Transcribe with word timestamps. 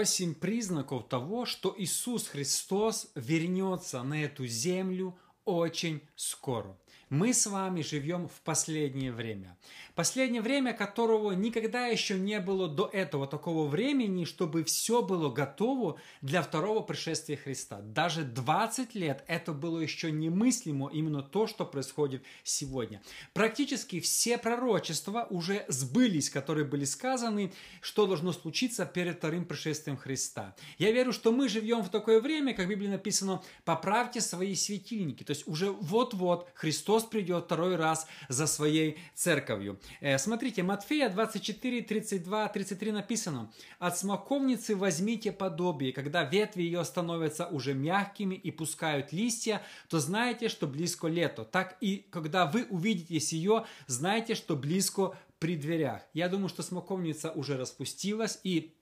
Восемь 0.00 0.34
признаков 0.34 1.08
того, 1.10 1.44
что 1.44 1.74
Иисус 1.76 2.28
Христос 2.28 3.08
вернется 3.14 4.02
на 4.02 4.24
эту 4.24 4.46
землю 4.46 5.14
очень 5.44 6.00
скоро. 6.16 6.74
Мы 7.10 7.34
с 7.34 7.48
вами 7.48 7.82
живем 7.82 8.28
в 8.28 8.40
последнее 8.42 9.10
время. 9.10 9.56
Последнее 9.96 10.42
время, 10.42 10.72
которого 10.72 11.32
никогда 11.32 11.88
еще 11.88 12.16
не 12.16 12.38
было 12.38 12.68
до 12.68 12.86
этого 12.86 13.26
такого 13.26 13.66
времени, 13.66 14.24
чтобы 14.24 14.62
все 14.62 15.02
было 15.02 15.28
готово 15.28 15.98
для 16.22 16.40
второго 16.40 16.80
пришествия 16.82 17.36
Христа. 17.36 17.80
Даже 17.80 18.22
20 18.22 18.94
лет 18.94 19.24
это 19.26 19.52
было 19.52 19.80
еще 19.80 20.12
немыслимо 20.12 20.88
именно 20.92 21.20
то, 21.20 21.48
что 21.48 21.66
происходит 21.66 22.22
сегодня. 22.44 23.02
Практически 23.32 23.98
все 23.98 24.38
пророчества 24.38 25.26
уже 25.30 25.64
сбылись, 25.66 26.30
которые 26.30 26.64
были 26.64 26.84
сказаны, 26.84 27.52
что 27.80 28.06
должно 28.06 28.32
случиться 28.32 28.86
перед 28.86 29.18
вторым 29.18 29.44
пришествием 29.44 29.96
Христа. 29.96 30.54
Я 30.78 30.92
верю, 30.92 31.12
что 31.12 31.32
мы 31.32 31.48
живем 31.48 31.82
в 31.82 31.90
такое 31.90 32.20
время, 32.20 32.54
как 32.54 32.66
в 32.66 32.68
Библии 32.68 32.88
написано, 32.88 33.42
поправьте 33.64 34.20
свои 34.20 34.54
светильники. 34.54 35.24
То 35.24 35.32
есть 35.32 35.48
уже 35.48 35.72
вот-вот 35.72 36.48
Христос 36.54 36.99
Христос 37.00 37.10
придет 37.10 37.44
второй 37.44 37.76
раз 37.76 38.06
за 38.28 38.46
своей 38.46 38.98
церковью. 39.14 39.78
Э, 40.00 40.18
смотрите, 40.18 40.62
Матфея 40.62 41.08
24, 41.08 41.82
32, 41.82 42.48
33 42.48 42.92
написано. 42.92 43.52
«От 43.78 43.98
смоковницы 43.98 44.76
возьмите 44.76 45.32
подобие, 45.32 45.92
когда 45.92 46.24
ветви 46.24 46.62
ее 46.62 46.84
становятся 46.84 47.46
уже 47.46 47.74
мягкими 47.74 48.34
и 48.34 48.50
пускают 48.50 49.12
листья, 49.12 49.62
то 49.88 49.98
знаете, 50.00 50.48
что 50.48 50.66
близко 50.66 51.08
лето. 51.08 51.44
Так 51.44 51.76
и 51.80 52.06
когда 52.10 52.46
вы 52.46 52.66
увидите 52.70 53.18
ее, 53.36 53.64
знайте, 53.86 54.34
что 54.34 54.56
близко 54.56 55.16
при 55.38 55.56
дверях». 55.56 56.02
Я 56.14 56.28
думаю, 56.28 56.48
что 56.48 56.62
смоковница 56.62 57.30
уже 57.30 57.56
распустилась 57.56 58.40
и 58.44 58.74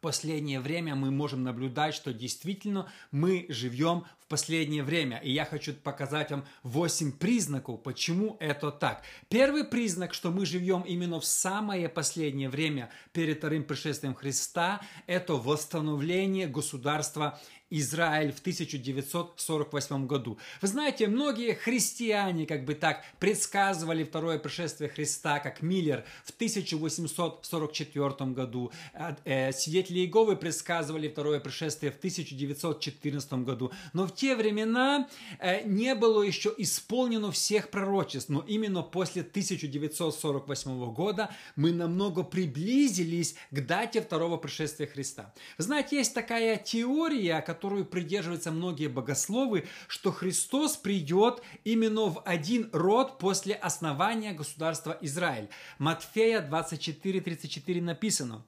последнее 0.00 0.60
время 0.60 0.94
мы 0.94 1.10
можем 1.10 1.42
наблюдать, 1.42 1.94
что 1.94 2.12
действительно 2.12 2.90
мы 3.10 3.46
живем 3.48 4.04
в 4.18 4.26
последнее 4.28 4.82
время. 4.82 5.18
И 5.18 5.30
я 5.30 5.44
хочу 5.44 5.72
показать 5.72 6.30
вам 6.30 6.44
8 6.64 7.12
признаков, 7.12 7.82
почему 7.82 8.36
это 8.40 8.72
так. 8.72 9.02
Первый 9.28 9.64
признак, 9.64 10.14
что 10.14 10.30
мы 10.30 10.46
живем 10.46 10.82
именно 10.82 11.20
в 11.20 11.24
самое 11.24 11.88
последнее 11.88 12.48
время 12.48 12.90
перед 13.12 13.38
вторым 13.38 13.64
пришествием 13.64 14.14
Христа, 14.14 14.80
это 15.06 15.34
восстановление 15.34 16.48
государства 16.48 17.38
Израиль 17.70 18.32
в 18.32 18.38
1948 18.38 20.06
году. 20.06 20.38
Вы 20.62 20.68
знаете, 20.68 21.08
многие 21.08 21.54
христиане 21.54 22.46
как 22.46 22.64
бы 22.64 22.74
так 22.74 23.04
предсказывали 23.18 24.04
второе 24.04 24.38
пришествие 24.38 24.88
Христа, 24.88 25.40
как 25.40 25.62
Миллер 25.62 26.04
в 26.24 26.30
1844 26.30 28.30
году. 28.30 28.70
А, 28.94 29.16
э, 29.24 29.50
свидетели 29.52 29.98
Иеговы 29.98 30.36
предсказывали 30.36 31.08
второе 31.08 31.40
пришествие 31.40 31.90
в 31.90 31.96
1914 31.96 33.44
году. 33.44 33.72
Но 33.92 34.06
в 34.06 34.14
те 34.14 34.36
времена 34.36 35.08
э, 35.40 35.64
не 35.64 35.96
было 35.96 36.22
еще 36.22 36.54
исполнено 36.58 37.32
всех 37.32 37.70
пророчеств. 37.70 38.28
Но 38.28 38.44
именно 38.46 38.82
после 38.82 39.22
1948 39.22 40.92
года 40.92 41.34
мы 41.56 41.72
намного 41.72 42.22
приблизились 42.22 43.34
к 43.50 43.60
дате 43.60 44.00
второго 44.00 44.36
пришествия 44.36 44.86
Христа. 44.86 45.34
Вы 45.58 45.64
знаете, 45.64 45.96
есть 45.96 46.14
такая 46.14 46.58
теория, 46.58 47.40
которая 47.40 47.55
которую 47.56 47.86
придерживаются 47.86 48.52
многие 48.52 48.88
богословы, 48.88 49.64
что 49.88 50.12
Христос 50.12 50.76
придет 50.76 51.40
именно 51.64 52.02
в 52.02 52.20
один 52.26 52.68
род 52.74 53.18
после 53.18 53.54
основания 53.54 54.34
государства 54.34 54.98
Израиль. 55.00 55.48
Матфея 55.78 56.42
24:34 56.42 57.80
написано. 57.80 58.44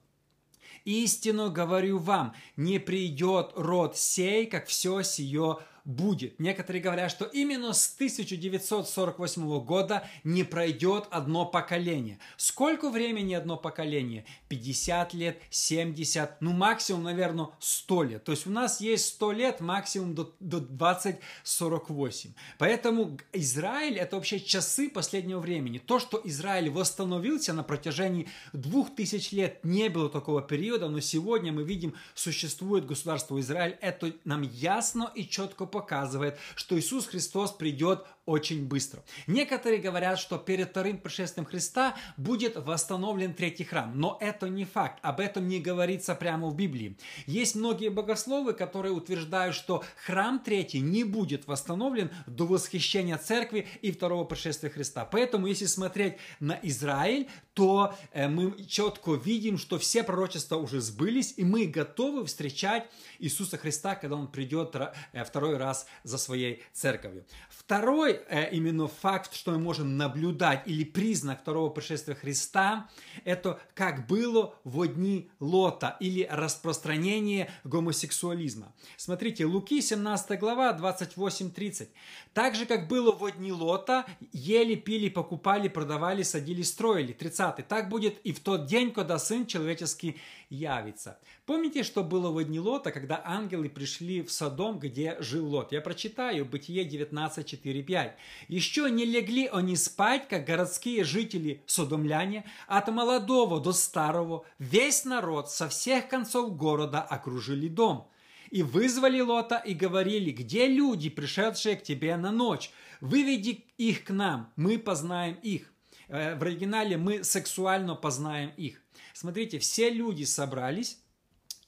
Истину 0.85 1.51
говорю 1.51 1.97
вам, 1.97 2.35
не 2.55 2.77
придет 2.79 3.51
род 3.55 3.97
сей, 3.97 4.45
как 4.45 4.67
все 4.67 5.01
сие 5.01 5.57
будет. 5.85 6.39
Некоторые 6.39 6.81
говорят, 6.81 7.11
что 7.11 7.25
именно 7.25 7.73
с 7.73 7.93
1948 7.95 9.59
года 9.63 10.07
не 10.23 10.43
пройдет 10.43 11.07
одно 11.11 11.45
поколение. 11.45 12.19
Сколько 12.37 12.89
времени 12.89 13.33
одно 13.33 13.57
поколение? 13.57 14.25
50 14.49 15.13
лет, 15.13 15.41
70, 15.49 16.41
ну 16.41 16.51
максимум, 16.51 17.03
наверное, 17.03 17.49
100 17.59 18.03
лет. 18.03 18.23
То 18.23 18.31
есть 18.31 18.47
у 18.47 18.51
нас 18.51 18.81
есть 18.81 19.05
100 19.05 19.31
лет, 19.31 19.61
максимум 19.61 20.15
до, 20.15 20.33
до 20.39 20.59
2048. 20.59 22.33
Поэтому 22.57 23.17
Израиль 23.33 23.97
это 23.97 24.15
вообще 24.15 24.39
часы 24.39 24.89
последнего 24.89 25.39
времени. 25.39 25.77
То, 25.79 25.99
что 25.99 26.21
Израиль 26.23 26.69
восстановился 26.69 27.53
на 27.53 27.63
протяжении 27.63 28.27
2000 28.53 29.35
лет, 29.35 29.59
не 29.63 29.89
было 29.89 30.09
такого 30.09 30.41
периода, 30.41 30.89
но 30.89 30.99
сегодня 30.99 31.51
мы 31.51 31.63
видим, 31.63 31.95
существует 32.13 32.85
государство 32.85 33.39
Израиль. 33.39 33.77
Это 33.81 34.13
нам 34.25 34.41
ясно 34.41 35.11
и 35.15 35.27
четко 35.27 35.65
показывает 35.69 36.37
что 36.55 36.77
Иисус 36.77 37.07
Христос 37.07 37.51
придет 37.51 38.05
очень 38.29 38.67
быстро. 38.67 39.03
Некоторые 39.25 39.81
говорят, 39.81 40.19
что 40.19 40.37
перед 40.37 40.69
вторым 40.69 40.99
пришествием 40.99 41.47
Христа 41.47 41.95
будет 42.15 42.57
восстановлен 42.57 43.33
третий 43.33 43.63
храм, 43.63 43.91
но 43.95 44.17
это 44.21 44.47
не 44.49 44.65
факт, 44.65 44.99
об 45.01 45.19
этом 45.19 45.47
не 45.47 45.59
говорится 45.59 46.13
прямо 46.13 46.47
в 46.47 46.55
Библии. 46.55 46.95
Есть 47.25 47.55
многие 47.55 47.89
богословы, 47.89 48.53
которые 48.53 48.91
утверждают, 48.91 49.55
что 49.55 49.83
храм 50.05 50.39
третий 50.39 50.79
не 50.79 51.03
будет 51.03 51.47
восстановлен 51.47 52.11
до 52.27 52.45
восхищения 52.45 53.17
церкви 53.17 53.67
и 53.81 53.91
второго 53.91 54.25
пришествия 54.25 54.69
Христа. 54.69 55.05
Поэтому, 55.05 55.47
если 55.47 55.65
смотреть 55.65 56.17
на 56.39 56.59
Израиль, 56.61 57.27
то 57.55 57.95
э, 58.13 58.27
мы 58.27 58.63
четко 58.65 59.15
видим, 59.15 59.57
что 59.57 59.79
все 59.79 60.03
пророчества 60.03 60.57
уже 60.57 60.81
сбылись, 60.81 61.33
и 61.35 61.43
мы 61.43 61.65
готовы 61.65 62.25
встречать 62.25 62.85
Иисуса 63.17 63.57
Христа, 63.57 63.95
когда 63.95 64.15
Он 64.15 64.27
придет 64.27 64.75
э, 64.75 65.23
второй 65.25 65.57
раз 65.57 65.87
за 66.03 66.19
своей 66.19 66.63
церковью. 66.73 67.25
Второй 67.49 68.18
э, 68.27 68.49
именно 68.51 68.87
факт, 68.87 69.33
что 69.33 69.51
мы 69.51 69.59
можем 69.59 69.97
наблюдать, 69.97 70.63
или 70.65 70.83
признак 70.83 71.41
второго 71.41 71.69
пришествия 71.69 72.15
Христа, 72.15 72.89
это 73.25 73.59
как 73.73 74.07
было 74.07 74.55
в 74.63 74.87
дни 74.87 75.29
Лота, 75.39 75.97
или 75.99 76.27
распространение 76.29 77.51
гомосексуализма. 77.63 78.73
Смотрите, 78.97 79.45
Луки 79.45 79.81
17 79.81 80.39
глава 80.39 80.75
28-30. 80.77 81.89
Так 82.33 82.55
же, 82.55 82.65
как 82.65 82.87
было 82.87 83.11
в 83.11 83.31
дни 83.31 83.51
Лота, 83.51 84.05
ели, 84.31 84.75
пили, 84.75 85.09
покупали, 85.09 85.67
продавали, 85.67 86.23
садили, 86.23 86.61
строили. 86.61 87.13
30. 87.13 87.67
Так 87.67 87.89
будет 87.89 88.19
и 88.19 88.33
в 88.33 88.39
тот 88.39 88.65
день, 88.65 88.91
когда 88.91 89.19
Сын 89.19 89.45
Человеческий 89.45 90.17
явится. 90.49 91.19
Помните, 91.45 91.83
что 91.83 92.03
было 92.03 92.29
в 92.31 92.43
дни 92.43 92.59
Лота, 92.59 92.91
когда 92.91 93.21
ангелы 93.23 93.69
пришли 93.69 94.21
в 94.21 94.31
Содом, 94.31 94.79
где 94.79 95.17
жил 95.19 95.47
Лот? 95.47 95.71
Я 95.71 95.81
прочитаю 95.81 96.45
Бытие 96.45 96.85
19, 96.85 97.45
4, 97.45 97.83
5. 97.83 98.08
«Еще 98.47 98.89
не 98.89 99.05
легли 99.05 99.47
они 99.47 99.75
спать, 99.75 100.27
как 100.27 100.45
городские 100.45 101.03
жители 101.03 101.61
Содомляне, 101.65 102.45
от 102.67 102.87
молодого 102.89 103.59
до 103.59 103.71
старого, 103.71 104.45
весь 104.59 105.05
народ 105.05 105.49
со 105.49 105.69
всех 105.69 106.07
концов 106.09 106.55
города 106.55 107.01
окружили 107.01 107.67
дом» 107.67 108.09
и 108.51 108.63
вызвали 108.63 109.19
Лота 109.21 109.57
и 109.57 109.73
говорили, 109.73 110.31
где 110.31 110.67
люди, 110.67 111.09
пришедшие 111.09 111.75
к 111.75 111.83
тебе 111.83 112.17
на 112.17 112.31
ночь? 112.31 112.71
Выведи 113.01 113.65
их 113.77 114.03
к 114.05 114.09
нам, 114.11 114.51
мы 114.55 114.77
познаем 114.77 115.35
их. 115.35 115.71
Э, 116.07 116.35
в 116.35 116.41
оригинале 116.41 116.97
мы 116.97 117.23
сексуально 117.23 117.95
познаем 117.95 118.51
их. 118.57 118.81
Смотрите, 119.13 119.59
все 119.59 119.89
люди 119.89 120.23
собрались, 120.23 120.99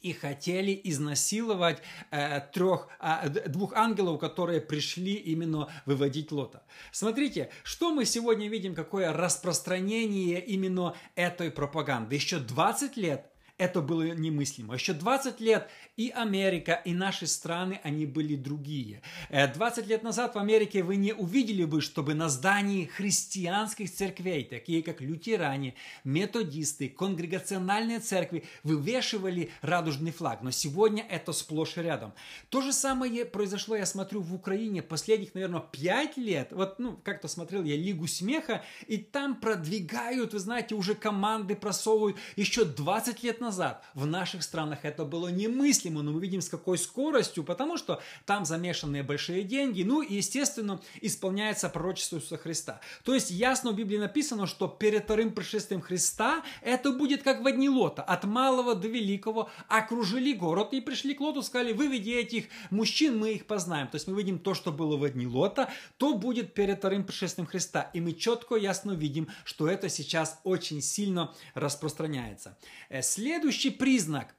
и 0.01 0.13
хотели 0.13 0.79
изнасиловать 0.83 1.81
э, 2.11 2.41
трех, 2.53 2.87
э, 2.99 3.29
двух 3.47 3.73
ангелов, 3.73 4.19
которые 4.19 4.61
пришли 4.61 5.13
именно 5.13 5.67
выводить 5.85 6.31
Лота. 6.31 6.63
Смотрите, 6.91 7.49
что 7.63 7.91
мы 7.91 8.05
сегодня 8.05 8.47
видим, 8.49 8.75
какое 8.75 9.13
распространение 9.13 10.43
именно 10.43 10.95
этой 11.15 11.51
пропаганды. 11.51 12.15
Еще 12.15 12.39
20 12.39 12.97
лет 12.97 13.30
это 13.61 13.79
было 13.81 14.01
немыслимо. 14.15 14.73
Еще 14.73 14.93
20 14.93 15.39
лет 15.39 15.69
и 15.95 16.09
Америка, 16.09 16.81
и 16.83 16.95
наши 16.95 17.27
страны, 17.27 17.79
они 17.83 18.07
были 18.07 18.35
другие. 18.35 19.03
20 19.29 19.85
э, 19.85 19.87
лет 19.87 20.01
назад 20.01 20.33
в 20.33 20.39
Америке 20.39 20.81
вы 20.81 20.95
не 20.95 21.13
увидели 21.13 21.63
бы, 21.65 21.79
чтобы 21.79 22.15
на 22.15 22.27
здании 22.27 22.85
христианских 22.85 23.91
церквей, 23.91 24.45
такие 24.45 24.81
как 24.81 24.99
лютеране, 24.99 25.75
методисты, 26.03 26.89
конгрегациональные 26.89 27.99
церкви, 27.99 28.45
вывешивали 28.63 29.51
радужный 29.61 30.11
флаг. 30.11 30.41
Но 30.41 30.49
сегодня 30.49 31.05
это 31.07 31.31
сплошь 31.31 31.77
и 31.77 31.81
рядом. 31.81 32.13
То 32.49 32.61
же 32.61 32.73
самое 32.73 33.25
произошло, 33.25 33.75
я 33.75 33.85
смотрю, 33.85 34.21
в 34.21 34.33
Украине 34.33 34.81
последних, 34.81 35.35
наверное, 35.35 35.61
5 35.61 36.17
лет. 36.17 36.47
Вот, 36.51 36.79
ну, 36.79 36.97
как-то 37.03 37.27
смотрел 37.27 37.63
я 37.63 37.75
Лигу 37.75 38.07
смеха, 38.07 38.63
и 38.87 38.97
там 38.97 39.39
продвигают, 39.39 40.33
вы 40.33 40.39
знаете, 40.39 40.73
уже 40.73 40.95
команды 40.95 41.55
просовывают. 41.55 42.17
Еще 42.35 42.65
20 42.65 43.21
лет 43.21 43.39
назад 43.39 43.50
назад 43.51 43.83
в 43.93 44.05
наших 44.05 44.43
странах 44.43 44.79
это 44.83 45.03
было 45.03 45.27
немыслимо, 45.27 46.01
но 46.01 46.11
мы 46.11 46.21
видим 46.21 46.41
с 46.41 46.47
какой 46.47 46.77
скоростью, 46.77 47.43
потому 47.43 47.77
что 47.77 48.01
там 48.25 48.45
замешанные 48.45 49.03
большие 49.03 49.43
деньги, 49.43 49.83
ну 49.83 50.01
и, 50.01 50.15
естественно, 50.15 50.79
исполняется 51.01 51.67
пророчество 51.67 52.15
Иисуса 52.15 52.37
Христа. 52.37 52.79
То 53.03 53.13
есть 53.13 53.29
ясно 53.29 53.71
в 53.71 53.75
Библии 53.75 53.97
написано, 53.97 54.47
что 54.47 54.69
перед 54.69 55.03
вторым 55.03 55.31
пришествием 55.31 55.81
Христа 55.81 56.43
это 56.61 56.93
будет 56.93 57.23
как 57.23 57.41
в 57.41 57.47
одни 57.47 57.69
лота, 57.69 58.01
от 58.03 58.23
малого 58.23 58.73
до 58.73 58.87
великого 58.87 59.49
окружили 59.67 60.31
город 60.33 60.69
и 60.71 60.79
пришли 60.79 61.13
к 61.13 61.19
Лоту, 61.19 61.41
сказали, 61.41 61.73
выведи 61.73 62.11
этих 62.11 62.45
мужчин, 62.69 63.19
мы 63.19 63.33
их 63.33 63.45
познаем. 63.45 63.87
То 63.87 63.95
есть 63.95 64.07
мы 64.07 64.17
видим 64.17 64.39
то, 64.39 64.53
что 64.53 64.71
было 64.71 64.95
в 64.95 65.03
одни 65.03 65.27
лота, 65.27 65.69
то 65.97 66.13
будет 66.13 66.53
перед 66.53 66.77
вторым 66.77 67.03
пришествием 67.03 67.47
Христа. 67.47 67.89
И 67.93 67.99
мы 67.99 68.13
четко, 68.13 68.55
ясно 68.55 68.91
видим, 68.91 69.27
что 69.43 69.67
это 69.67 69.89
сейчас 69.89 70.39
очень 70.43 70.81
сильно 70.81 71.33
распространяется. 71.53 72.57
Э, 72.89 73.01
следующий 73.31 73.69
признак. 73.69 74.35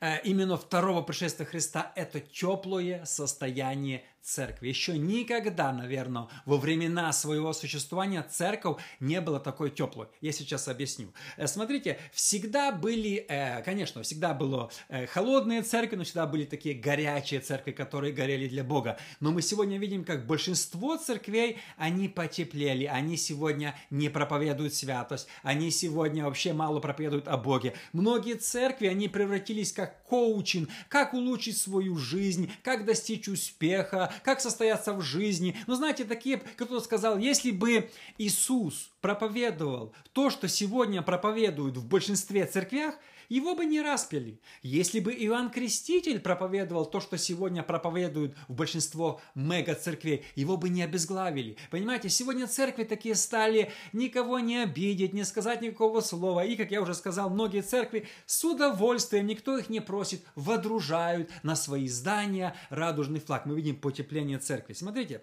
Э, 0.00 0.20
именно 0.24 0.56
второго 0.56 1.02
пришествия 1.02 1.46
Христа– 1.46 1.92
это 1.94 2.18
теплое 2.18 3.04
состояние 3.04 4.02
церкви. 4.22 4.68
Еще 4.68 4.96
никогда, 4.96 5.72
наверное, 5.72 6.28
во 6.46 6.56
времена 6.56 7.12
своего 7.12 7.52
существования 7.52 8.22
церковь 8.22 8.80
не 9.00 9.20
была 9.20 9.40
такой 9.40 9.70
теплой. 9.70 10.06
Я 10.20 10.32
сейчас 10.32 10.68
объясню. 10.68 11.12
Э, 11.36 11.46
смотрите, 11.46 11.98
всегда 12.12 12.72
были, 12.72 13.26
э, 13.28 13.62
конечно, 13.62 14.02
всегда 14.02 14.32
было 14.32 14.70
э, 14.88 15.06
холодные 15.06 15.62
церкви, 15.62 15.96
но 15.96 16.04
всегда 16.04 16.26
были 16.26 16.44
такие 16.44 16.74
горячие 16.74 17.40
церкви, 17.40 17.72
которые 17.72 18.12
горели 18.12 18.48
для 18.48 18.62
Бога. 18.62 18.98
Но 19.20 19.32
мы 19.32 19.42
сегодня 19.42 19.78
видим, 19.78 20.04
как 20.04 20.26
большинство 20.26 20.96
церквей, 20.96 21.58
они 21.76 22.08
потеплели, 22.08 22.86
они 22.86 23.16
сегодня 23.16 23.74
не 23.90 24.08
проповедуют 24.08 24.74
святость, 24.74 25.26
они 25.42 25.70
сегодня 25.70 26.24
вообще 26.24 26.52
мало 26.52 26.78
проповедуют 26.78 27.26
о 27.26 27.36
Боге. 27.36 27.74
Многие 27.92 28.34
церкви, 28.34 28.86
они 28.86 29.08
превратились 29.08 29.72
как 29.72 30.04
коучинг, 30.04 30.68
как 30.88 31.14
улучшить 31.14 31.56
свою 31.56 31.96
жизнь, 31.96 32.52
как 32.62 32.84
достичь 32.84 33.28
успеха, 33.28 34.11
как 34.22 34.40
состояться 34.40 34.92
в 34.92 35.00
жизни. 35.00 35.56
Но 35.66 35.74
знаете, 35.74 36.04
такие, 36.04 36.38
кто-то 36.38 36.80
сказал, 36.80 37.18
если 37.18 37.50
бы 37.50 37.90
Иисус 38.18 38.90
проповедовал 39.00 39.92
то, 40.12 40.30
что 40.30 40.48
сегодня 40.48 41.02
проповедуют 41.02 41.76
в 41.76 41.86
большинстве 41.86 42.46
церквях, 42.46 42.94
его 43.28 43.54
бы 43.54 43.64
не 43.64 43.80
распяли. 43.80 44.40
Если 44.62 45.00
бы 45.00 45.12
Иоанн 45.12 45.50
Креститель 45.50 46.20
проповедовал 46.20 46.86
то, 46.86 47.00
что 47.00 47.18
сегодня 47.18 47.62
проповедуют 47.62 48.36
в 48.48 48.54
большинство 48.54 49.20
мега-церквей, 49.34 50.24
его 50.34 50.56
бы 50.56 50.68
не 50.68 50.82
обезглавили. 50.82 51.56
Понимаете, 51.70 52.08
сегодня 52.08 52.46
церкви 52.46 52.84
такие 52.84 53.14
стали 53.14 53.72
никого 53.92 54.38
не 54.40 54.62
обидеть, 54.62 55.12
не 55.12 55.24
сказать 55.24 55.62
никакого 55.62 56.00
слова. 56.00 56.44
И, 56.44 56.56
как 56.56 56.70
я 56.70 56.82
уже 56.82 56.94
сказал, 56.94 57.30
многие 57.30 57.62
церкви 57.62 58.06
с 58.26 58.44
удовольствием, 58.44 59.26
никто 59.26 59.56
их 59.58 59.68
не 59.68 59.80
просит, 59.80 60.22
водружают 60.34 61.30
на 61.42 61.56
свои 61.56 61.88
здания 61.88 62.54
радужный 62.70 63.20
флаг. 63.20 63.46
Мы 63.46 63.56
видим 63.56 63.76
потепление 63.76 64.38
церкви. 64.38 64.72
Смотрите, 64.72 65.22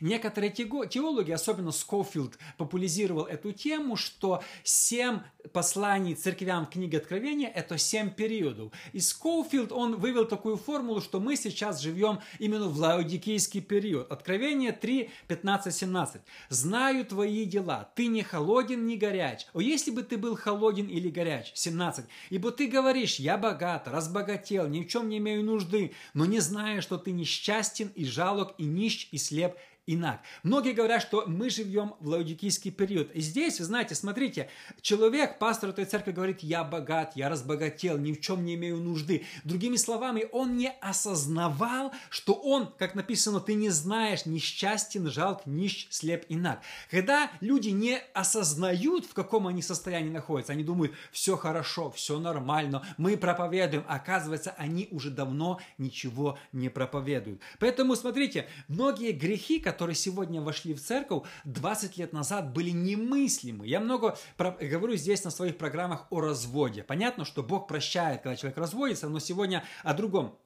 Некоторые 0.00 0.50
теологи, 0.50 1.32
особенно 1.32 1.72
Скофилд, 1.72 2.38
популяризировал 2.58 3.24
эту 3.24 3.52
тему, 3.52 3.96
что 3.96 4.42
семь 4.62 5.20
посланий 5.52 6.14
церквям 6.14 6.66
в 6.66 6.70
книге 6.70 6.98
Откровения– 6.98 7.48
это 7.54 7.78
семь 7.78 8.10
периодов. 8.10 8.72
И 8.92 9.00
Скофилд, 9.00 9.72
он 9.72 9.96
вывел 9.96 10.24
такую 10.24 10.56
формулу, 10.56 11.00
что 11.00 11.20
мы 11.20 11.36
сейчас 11.36 11.80
живем 11.80 12.20
именно 12.38 12.68
в 12.68 12.78
лаодикийский 12.78 13.60
период. 13.60 14.10
Откровение 14.10 14.72
3, 14.72 15.10
15, 15.28 15.74
17. 15.74 16.22
«Знаю 16.48 17.04
твои 17.04 17.44
дела, 17.44 17.90
ты 17.94 18.06
не 18.06 18.22
холоден, 18.22 18.86
не 18.86 18.96
горяч. 18.96 19.46
О, 19.52 19.60
если 19.60 19.90
бы 19.90 20.02
ты 20.02 20.16
был 20.16 20.36
холоден 20.36 20.86
или 20.86 21.08
горяч». 21.10 21.52
17. 21.54 22.06
«Ибо 22.30 22.50
ты 22.50 22.66
говоришь, 22.66 23.16
я 23.16 23.38
богат, 23.38 23.88
разбогател, 23.88 24.68
ни 24.68 24.82
в 24.82 24.88
чем 24.88 25.08
не 25.08 25.18
имею 25.18 25.44
нужды, 25.44 25.92
но 26.14 26.24
не 26.26 26.40
зная, 26.40 26.80
что 26.80 26.98
ты 26.98 27.12
несчастен 27.12 27.90
и 27.94 28.04
жалок, 28.04 28.54
и 28.58 28.64
нищ, 28.64 29.08
и 29.12 29.18
слеп, 29.18 29.56
инак. 29.86 30.20
Многие 30.42 30.72
говорят, 30.72 31.00
что 31.02 31.24
мы 31.26 31.48
живем 31.50 31.94
в 32.00 32.08
лаудикийский 32.08 32.70
период. 32.70 33.10
И 33.12 33.20
здесь, 33.20 33.58
знаете, 33.58 33.94
смотрите, 33.94 34.50
человек, 34.80 35.38
пастор 35.38 35.70
этой 35.70 35.84
церкви 35.84 36.12
говорит, 36.12 36.40
я 36.40 36.64
богат, 36.64 37.12
я 37.14 37.28
разбогател, 37.28 37.96
ни 37.96 38.12
в 38.12 38.20
чем 38.20 38.44
не 38.44 38.54
имею 38.54 38.78
нужды. 38.78 39.24
Другими 39.44 39.76
словами, 39.76 40.26
он 40.32 40.56
не 40.56 40.70
осознавал, 40.80 41.92
что 42.10 42.34
он, 42.34 42.72
как 42.78 42.94
написано, 42.94 43.40
ты 43.40 43.54
не 43.54 43.70
знаешь, 43.70 44.26
несчастен, 44.26 45.08
жалк, 45.08 45.42
нищ, 45.46 45.86
слеп, 45.90 46.24
инак. 46.28 46.60
Когда 46.90 47.30
люди 47.40 47.68
не 47.68 47.98
осознают, 48.12 49.06
в 49.06 49.14
каком 49.14 49.46
они 49.46 49.62
состоянии 49.62 50.10
находятся, 50.10 50.52
они 50.52 50.64
думают, 50.64 50.92
все 51.12 51.36
хорошо, 51.36 51.90
все 51.90 52.18
нормально, 52.18 52.84
мы 52.98 53.16
проповедуем. 53.16 53.84
Оказывается, 53.86 54.54
они 54.58 54.88
уже 54.90 55.10
давно 55.10 55.60
ничего 55.78 56.38
не 56.52 56.68
проповедуют. 56.68 57.40
Поэтому, 57.60 57.94
смотрите, 57.94 58.48
многие 58.68 59.12
грехи, 59.12 59.60
которые 59.60 59.75
которые 59.76 59.94
сегодня 59.94 60.40
вошли 60.40 60.72
в 60.72 60.80
церковь, 60.80 61.24
20 61.44 61.98
лет 61.98 62.14
назад 62.14 62.54
были 62.54 62.70
немыслимы. 62.70 63.66
Я 63.66 63.78
много 63.78 64.16
говорю 64.38 64.96
здесь 64.96 65.22
на 65.22 65.30
своих 65.30 65.58
программах 65.58 66.06
о 66.08 66.22
разводе. 66.22 66.82
Понятно, 66.82 67.26
что 67.26 67.42
Бог 67.42 67.68
прощает, 67.68 68.22
когда 68.22 68.36
человек 68.36 68.56
разводится, 68.56 69.10
но 69.10 69.18
сегодня 69.18 69.64
о 69.82 69.92
другом. 69.92 70.38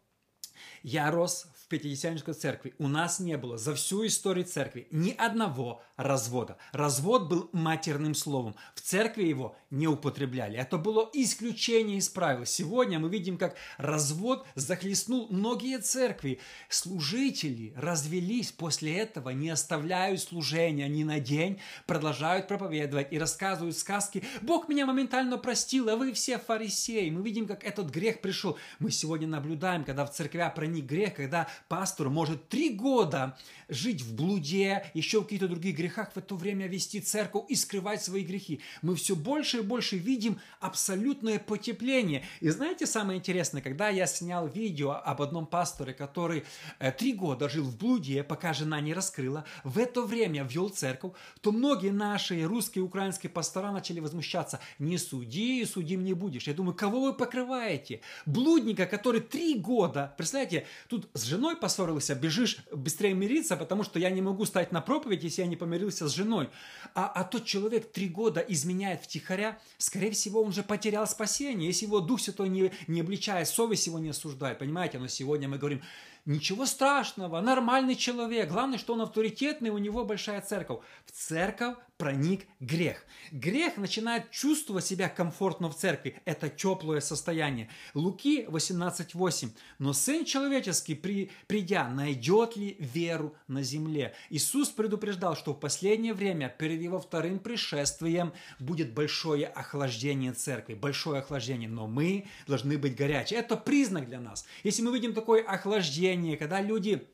Я 0.82 1.12
рос 1.12 1.46
Пятидесятнической 1.70 2.34
церкви 2.34 2.74
у 2.78 2.88
нас 2.88 3.20
не 3.20 3.36
было 3.36 3.56
за 3.56 3.76
всю 3.76 4.04
историю 4.04 4.44
церкви 4.44 4.88
ни 4.90 5.12
одного 5.12 5.84
развода. 6.00 6.56
Развод 6.72 7.28
был 7.28 7.50
матерным 7.52 8.14
словом. 8.14 8.54
В 8.74 8.80
церкви 8.80 9.24
его 9.24 9.54
не 9.70 9.86
употребляли. 9.86 10.56
Это 10.58 10.78
было 10.78 11.08
исключение 11.12 11.98
из 11.98 12.08
правил. 12.08 12.46
Сегодня 12.46 12.98
мы 12.98 13.10
видим, 13.10 13.36
как 13.36 13.56
развод 13.76 14.46
захлестнул 14.54 15.28
многие 15.30 15.78
церкви. 15.78 16.40
Служители 16.68 17.74
развелись 17.76 18.50
после 18.50 18.96
этого, 18.96 19.30
не 19.30 19.50
оставляют 19.50 20.20
служения 20.20 20.88
ни 20.88 21.04
на 21.04 21.20
день, 21.20 21.60
продолжают 21.86 22.48
проповедовать 22.48 23.12
и 23.12 23.18
рассказывают 23.18 23.76
сказки. 23.76 24.24
Бог 24.40 24.68
меня 24.68 24.86
моментально 24.86 25.36
простил, 25.36 25.90
а 25.90 25.96
вы 25.96 26.12
все 26.14 26.38
фарисеи. 26.38 27.10
Мы 27.10 27.22
видим, 27.22 27.46
как 27.46 27.62
этот 27.62 27.90
грех 27.90 28.22
пришел. 28.22 28.56
Мы 28.78 28.90
сегодня 28.90 29.28
наблюдаем, 29.28 29.84
когда 29.84 30.06
в 30.06 30.12
церквя 30.12 30.48
проник 30.48 30.86
грех, 30.86 31.14
когда 31.14 31.46
пастор 31.68 32.08
может 32.08 32.48
три 32.48 32.70
года 32.70 33.36
жить 33.68 34.00
в 34.00 34.14
блуде, 34.14 34.90
еще 34.94 35.20
в 35.20 35.24
каких-то 35.24 35.46
других 35.46 35.76
грехах, 35.76 35.89
в 35.90 36.16
это 36.16 36.34
время 36.34 36.66
вести 36.66 37.00
церковь 37.00 37.44
и 37.48 37.54
скрывать 37.54 38.02
свои 38.02 38.24
грехи. 38.24 38.60
Мы 38.82 38.94
все 38.94 39.14
больше 39.14 39.58
и 39.58 39.62
больше 39.62 39.96
видим 39.96 40.40
абсолютное 40.60 41.38
потепление. 41.38 42.24
И 42.40 42.48
знаете, 42.48 42.86
самое 42.86 43.18
интересное, 43.18 43.62
когда 43.62 43.88
я 43.88 44.06
снял 44.06 44.48
видео 44.48 44.92
об 44.92 45.22
одном 45.22 45.46
пасторе, 45.46 45.92
который 45.92 46.44
э, 46.78 46.92
три 46.92 47.12
года 47.12 47.48
жил 47.48 47.64
в 47.64 47.76
блуде, 47.76 48.22
пока 48.22 48.52
жена 48.52 48.80
не 48.80 48.94
раскрыла, 48.94 49.44
в 49.64 49.78
это 49.78 50.02
время 50.02 50.44
вел 50.44 50.68
церковь, 50.68 51.12
то 51.40 51.52
многие 51.52 51.90
наши 51.90 52.42
русские 52.44 52.82
и 52.82 52.86
украинские 52.86 53.30
пастора 53.30 53.72
начали 53.72 54.00
возмущаться. 54.00 54.60
Не 54.78 54.98
суди, 54.98 55.64
судим 55.64 56.04
не 56.04 56.14
будешь. 56.14 56.46
Я 56.46 56.54
думаю, 56.54 56.74
кого 56.74 57.00
вы 57.02 57.14
покрываете? 57.14 58.00
Блудника, 58.26 58.86
который 58.86 59.20
три 59.20 59.58
года, 59.58 60.14
представляете, 60.16 60.66
тут 60.88 61.08
с 61.14 61.24
женой 61.24 61.56
поссорился, 61.56 62.14
бежишь 62.14 62.58
быстрее 62.72 63.14
мириться, 63.14 63.56
потому 63.56 63.82
что 63.82 63.98
я 63.98 64.10
не 64.10 64.22
могу 64.22 64.44
стать 64.44 64.72
на 64.72 64.80
проповедь, 64.80 65.24
если 65.24 65.42
я 65.42 65.48
не 65.48 65.56
помирился 65.80 66.08
с 66.08 66.12
женой. 66.12 66.48
А, 66.94 67.06
а 67.06 67.24
тот 67.24 67.44
человек 67.44 67.92
три 67.92 68.08
года 68.08 68.40
изменяет 68.40 69.02
втихаря, 69.02 69.58
скорее 69.78 70.10
всего, 70.10 70.42
он 70.42 70.52
же 70.52 70.62
потерял 70.62 71.06
спасение. 71.06 71.68
Если 71.68 71.86
его 71.86 72.00
Дух 72.00 72.20
Святой 72.20 72.48
не, 72.48 72.72
не 72.86 73.00
обличает, 73.00 73.48
совесть 73.48 73.86
его 73.86 73.98
не 73.98 74.10
осуждает, 74.10 74.58
понимаете? 74.58 74.98
Но 74.98 75.08
сегодня 75.08 75.48
мы 75.48 75.58
говорим, 75.58 75.82
Ничего 76.26 76.66
страшного, 76.66 77.40
нормальный 77.40 77.96
человек. 77.96 78.50
Главное, 78.50 78.78
что 78.78 78.94
он 78.94 79.00
авторитетный, 79.00 79.70
у 79.70 79.78
него 79.78 80.04
большая 80.04 80.40
церковь. 80.40 80.80
В 81.06 81.12
церковь 81.12 81.76
проник 82.00 82.46
грех. 82.60 83.04
Грех 83.30 83.76
начинает 83.76 84.30
чувствовать 84.30 84.86
себя 84.86 85.10
комфортно 85.10 85.68
в 85.68 85.76
церкви. 85.76 86.16
Это 86.24 86.48
теплое 86.48 87.00
состояние. 87.00 87.68
Луки 87.92 88.46
18.8. 88.48 89.50
Но 89.78 89.92
Сын 89.92 90.24
Человеческий, 90.24 90.94
при, 90.94 91.30
придя, 91.46 91.88
найдет 91.88 92.56
ли 92.56 92.76
веру 92.78 93.36
на 93.48 93.62
земле? 93.62 94.14
Иисус 94.30 94.70
предупреждал, 94.70 95.36
что 95.36 95.52
в 95.52 95.60
последнее 95.60 96.14
время 96.14 96.48
перед 96.48 96.80
Его 96.80 96.98
вторым 96.98 97.38
пришествием 97.38 98.32
будет 98.58 98.94
большое 98.94 99.46
охлаждение 99.46 100.32
церкви. 100.32 100.72
Большое 100.72 101.20
охлаждение. 101.20 101.68
Но 101.68 101.86
мы 101.86 102.26
должны 102.46 102.78
быть 102.78 102.96
горячие. 102.96 103.40
Это 103.40 103.56
признак 103.56 104.08
для 104.08 104.20
нас. 104.20 104.46
Если 104.64 104.80
мы 104.80 104.94
видим 104.94 105.12
такое 105.12 105.42
охлаждение, 105.42 106.10
служение, 106.20 106.36
когда 106.36 106.60
люди 106.60 107.06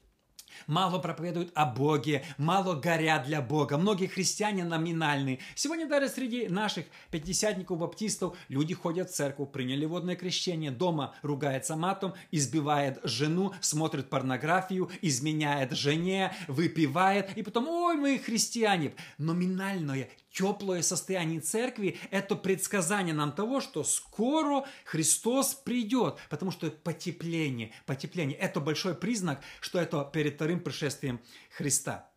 мало 0.66 0.98
проповедуют 0.98 1.50
о 1.54 1.66
Боге, 1.66 2.24
мало 2.38 2.74
горят 2.74 3.24
для 3.26 3.40
Бога. 3.40 3.78
Многие 3.78 4.06
христиане 4.06 4.64
номинальные. 4.64 5.38
Сегодня 5.54 5.86
даже 5.86 6.08
среди 6.08 6.48
наших 6.48 6.86
пятидесятников, 7.10 7.78
баптистов, 7.78 8.36
люди 8.48 8.74
ходят 8.74 9.10
в 9.10 9.14
церковь, 9.14 9.52
приняли 9.52 9.84
водное 9.84 10.16
крещение, 10.16 10.70
дома 10.70 11.14
ругается 11.22 11.76
матом, 11.76 12.14
избивает 12.32 12.98
жену, 13.04 13.52
смотрит 13.60 14.08
порнографию, 14.08 14.90
изменяет 15.02 15.72
жене, 15.72 16.32
выпивает, 16.48 17.36
и 17.36 17.42
потом, 17.42 17.68
ой, 17.68 17.96
мы 17.96 18.18
христиане. 18.18 18.94
Номинальное, 19.18 20.08
теплое 20.36 20.82
состояние 20.82 21.40
церкви– 21.40 21.98
это 22.10 22.36
предсказание 22.36 23.14
нам 23.14 23.32
того, 23.32 23.60
что 23.60 23.82
скоро 23.84 24.66
Христос 24.84 25.54
придет, 25.54 26.18
потому 26.28 26.50
что 26.50 26.70
потепление, 26.70 27.72
потепление– 27.86 28.36
это 28.38 28.60
большой 28.60 28.94
признак, 28.94 29.40
что 29.60 29.80
это 29.80 30.08
перед 30.12 30.34
вторым 30.34 30.60
пришествием 30.60 31.20
Христа. 31.56 32.10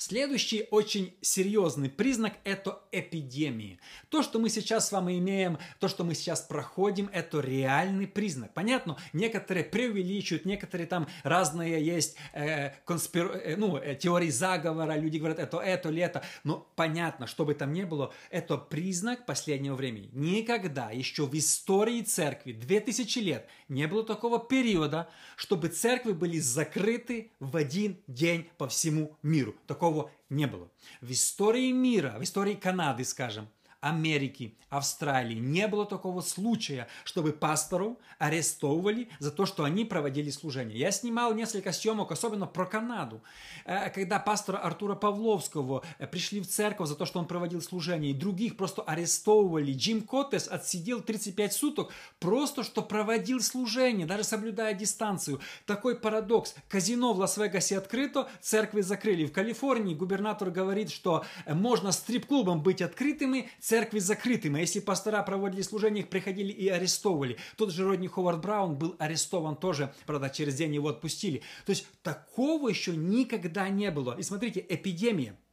Следующий 0.00 0.68
очень 0.70 1.12
серьезный 1.22 1.90
признак– 1.90 2.34
это 2.44 2.80
эпидемии. 2.92 3.80
То, 4.10 4.22
что 4.22 4.38
мы 4.38 4.48
сейчас 4.48 4.86
с 4.86 4.92
вами 4.92 5.18
имеем, 5.18 5.58
то, 5.80 5.88
что 5.88 6.04
мы 6.04 6.14
сейчас 6.14 6.40
проходим, 6.40 7.10
это 7.12 7.40
реальный 7.40 8.06
признак. 8.06 8.54
Понятно? 8.54 8.96
Некоторые 9.12 9.64
преувеличивают, 9.64 10.44
некоторые 10.44 10.86
там 10.86 11.08
разные 11.24 11.84
есть 11.84 12.14
э, 12.32 12.70
конспир... 12.84 13.26
э, 13.32 13.56
ну, 13.56 13.76
э, 13.76 13.96
теории 13.96 14.30
заговора, 14.30 14.94
люди 14.94 15.18
говорят, 15.18 15.40
это 15.40 15.58
это 15.58 15.88
или 15.88 16.00
это. 16.00 16.22
Но 16.44 16.70
понятно, 16.76 17.26
что 17.26 17.44
бы 17.44 17.54
там 17.54 17.72
ни 17.72 17.82
было, 17.82 18.14
это 18.30 18.56
признак 18.56 19.26
последнего 19.26 19.74
времени. 19.74 20.10
Никогда 20.12 20.90
еще 20.92 21.26
в 21.26 21.34
истории 21.36 22.02
церкви, 22.02 22.52
2000 22.52 23.18
лет, 23.18 23.48
не 23.68 23.88
было 23.88 24.04
такого 24.04 24.38
периода, 24.38 25.08
чтобы 25.34 25.66
церкви 25.70 26.12
были 26.12 26.38
закрыты 26.38 27.32
в 27.40 27.56
один 27.56 27.98
день 28.06 28.48
по 28.58 28.68
всему 28.68 29.16
миру. 29.22 29.56
Такого 29.66 29.87
такого 29.88 30.10
не 30.28 30.46
было. 30.46 30.70
В 31.00 31.10
истории 31.10 31.72
мира, 31.72 32.16
в 32.18 32.22
истории 32.22 32.54
Канады, 32.54 33.04
скажем, 33.04 33.48
Америки, 33.80 34.54
Австралии 34.70 35.38
не 35.38 35.66
было 35.66 35.86
такого 35.86 36.20
случая, 36.20 36.88
чтобы 37.04 37.32
пасторов 37.32 37.96
арестовывали 38.18 39.08
за 39.18 39.30
то, 39.30 39.46
что 39.46 39.64
они 39.64 39.84
проводили 39.84 40.30
служение. 40.30 40.78
Я 40.78 40.90
снимал 40.90 41.32
несколько 41.32 41.72
съемок, 41.72 42.12
особенно 42.12 42.46
про 42.46 42.66
Канаду, 42.66 43.22
э, 43.64 43.88
когда 43.90 44.18
пастора 44.18 44.58
Артура 44.58 44.94
Павловского 44.94 45.84
э, 45.98 46.06
пришли 46.06 46.40
в 46.40 46.48
церковь 46.48 46.88
за 46.88 46.96
то, 46.96 47.06
что 47.06 47.18
он 47.18 47.26
проводил 47.26 47.62
служение, 47.62 48.10
и 48.10 48.14
других 48.14 48.56
просто 48.56 48.82
арестовывали. 48.82 49.72
Джим 49.72 50.02
Коттес 50.02 50.48
отсидел 50.48 51.00
35 51.00 51.52
суток 51.52 51.92
просто, 52.18 52.62
что 52.64 52.82
проводил 52.82 53.40
служение, 53.40 54.06
даже 54.06 54.24
соблюдая 54.24 54.74
дистанцию. 54.74 55.40
Такой 55.64 55.96
парадокс. 55.96 56.54
Казино 56.68 57.14
в 57.14 57.18
Лас-Вегасе 57.20 57.78
открыто, 57.78 58.28
церкви 58.42 58.82
закрыли. 58.82 59.24
В 59.24 59.32
Калифорнии 59.32 59.94
губернатор 59.94 60.50
говорит, 60.50 60.90
что 60.90 61.24
э, 61.46 61.54
можно 61.54 61.92
стрип-клубом 61.92 62.62
быть 62.62 62.82
открытыми, 62.82 63.50
церкви 63.68 63.98
закрытыми. 63.98 64.58
А 64.58 64.60
если 64.60 64.80
пастора 64.80 65.22
проводили 65.22 65.62
служение, 65.62 66.02
их 66.02 66.08
приходили 66.08 66.50
и 66.52 66.68
арестовывали. 66.68 67.36
Тот 67.56 67.70
же 67.70 67.86
Родни 67.86 68.08
Ховард 68.08 68.40
Браун 68.40 68.76
был 68.76 68.96
арестован 68.98 69.56
тоже, 69.56 69.92
правда, 70.06 70.30
через 70.30 70.54
день 70.54 70.74
его 70.74 70.88
отпустили. 70.88 71.42
То 71.66 71.70
есть 71.70 71.86
такого 72.02 72.68
еще 72.68 72.96
никогда 72.96 73.68
не 73.68 73.90
было. 73.90 74.16
И 74.18 74.22
смотрите, 74.22 74.64
эпидемия– 74.68 75.36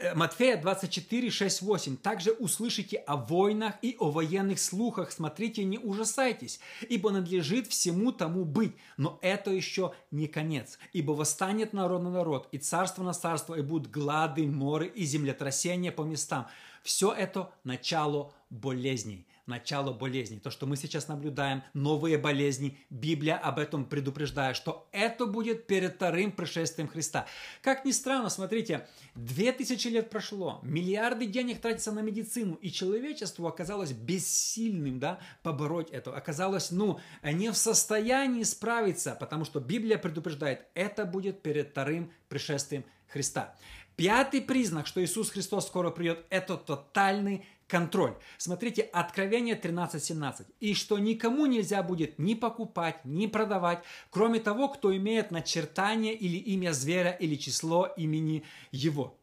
Э, 0.00 0.14
Матфея 0.14 0.56
24, 0.56 1.30
6, 1.30 1.62
8. 1.62 1.96
«Также 1.98 2.32
услышите 2.32 2.96
о 2.96 3.16
войнах 3.16 3.74
и 3.82 3.96
о 3.98 4.10
военных 4.10 4.58
слухах. 4.58 5.12
Смотрите, 5.12 5.62
не 5.64 5.78
ужасайтесь, 5.78 6.58
ибо 6.88 7.10
надлежит 7.10 7.66
всему 7.66 8.10
тому 8.10 8.46
быть. 8.46 8.72
Но 8.96 9.18
это 9.20 9.50
еще 9.50 9.92
не 10.10 10.26
конец. 10.26 10.78
Ибо 10.94 11.12
восстанет 11.12 11.74
народ 11.74 12.02
на 12.02 12.10
народ, 12.10 12.48
и 12.50 12.58
царство 12.58 13.02
на 13.02 13.12
царство, 13.12 13.54
и 13.54 13.62
будут 13.62 13.90
глады, 13.90 14.46
моры 14.46 14.86
и 14.86 15.04
землетрясения 15.04 15.92
по 15.92 16.02
местам. 16.02 16.46
Все 16.82 17.12
это 17.12 17.52
начало 17.64 18.32
болезней 18.50 19.26
начало 19.50 19.92
болезней. 19.92 20.38
То, 20.38 20.50
что 20.50 20.64
мы 20.64 20.76
сейчас 20.76 21.08
наблюдаем, 21.08 21.62
новые 21.74 22.16
болезни, 22.16 22.78
Библия 22.88 23.36
об 23.36 23.58
этом 23.58 23.84
предупреждает, 23.84 24.56
что 24.56 24.88
это 24.92 25.26
будет 25.26 25.66
перед 25.66 25.96
вторым 25.96 26.32
пришествием 26.32 26.88
Христа. 26.88 27.26
Как 27.60 27.84
ни 27.84 27.90
странно, 27.90 28.30
смотрите, 28.30 28.88
две 29.14 29.52
тысячи 29.52 29.88
лет 29.88 30.08
прошло, 30.08 30.60
миллиарды 30.62 31.26
денег 31.26 31.60
тратятся 31.60 31.92
на 31.92 32.00
медицину, 32.00 32.54
и 32.54 32.70
человечество 32.70 33.48
оказалось 33.48 33.92
бессильным, 33.92 34.98
да, 34.98 35.18
побороть 35.42 35.90
это, 35.90 36.16
оказалось, 36.16 36.70
ну, 36.70 37.00
не 37.22 37.50
в 37.50 37.56
состоянии 37.56 38.44
справиться, 38.44 39.16
потому 39.18 39.44
что 39.44 39.60
Библия 39.60 39.98
предупреждает, 39.98 40.66
это 40.74 41.04
будет 41.04 41.42
перед 41.42 41.70
вторым 41.70 42.12
пришествием 42.28 42.84
Христа. 43.08 43.56
Пятый 44.00 44.40
признак, 44.40 44.86
что 44.86 45.04
Иисус 45.04 45.28
Христос 45.28 45.66
скоро 45.66 45.90
придет, 45.90 46.24
это 46.30 46.56
тотальный 46.56 47.44
контроль. 47.68 48.14
Смотрите, 48.38 48.80
Откровение 48.80 49.60
13.17. 49.60 50.46
«И 50.58 50.72
что 50.72 50.98
никому 50.98 51.44
нельзя 51.44 51.82
будет 51.82 52.18
ни 52.18 52.32
покупать, 52.32 53.04
ни 53.04 53.26
продавать, 53.26 53.84
кроме 54.08 54.40
того, 54.40 54.70
кто 54.70 54.96
имеет 54.96 55.30
начертание 55.30 56.14
или 56.14 56.38
имя 56.38 56.72
зверя, 56.72 57.10
или 57.10 57.34
число 57.34 57.92
имени 57.94 58.42
его». 58.72 59.18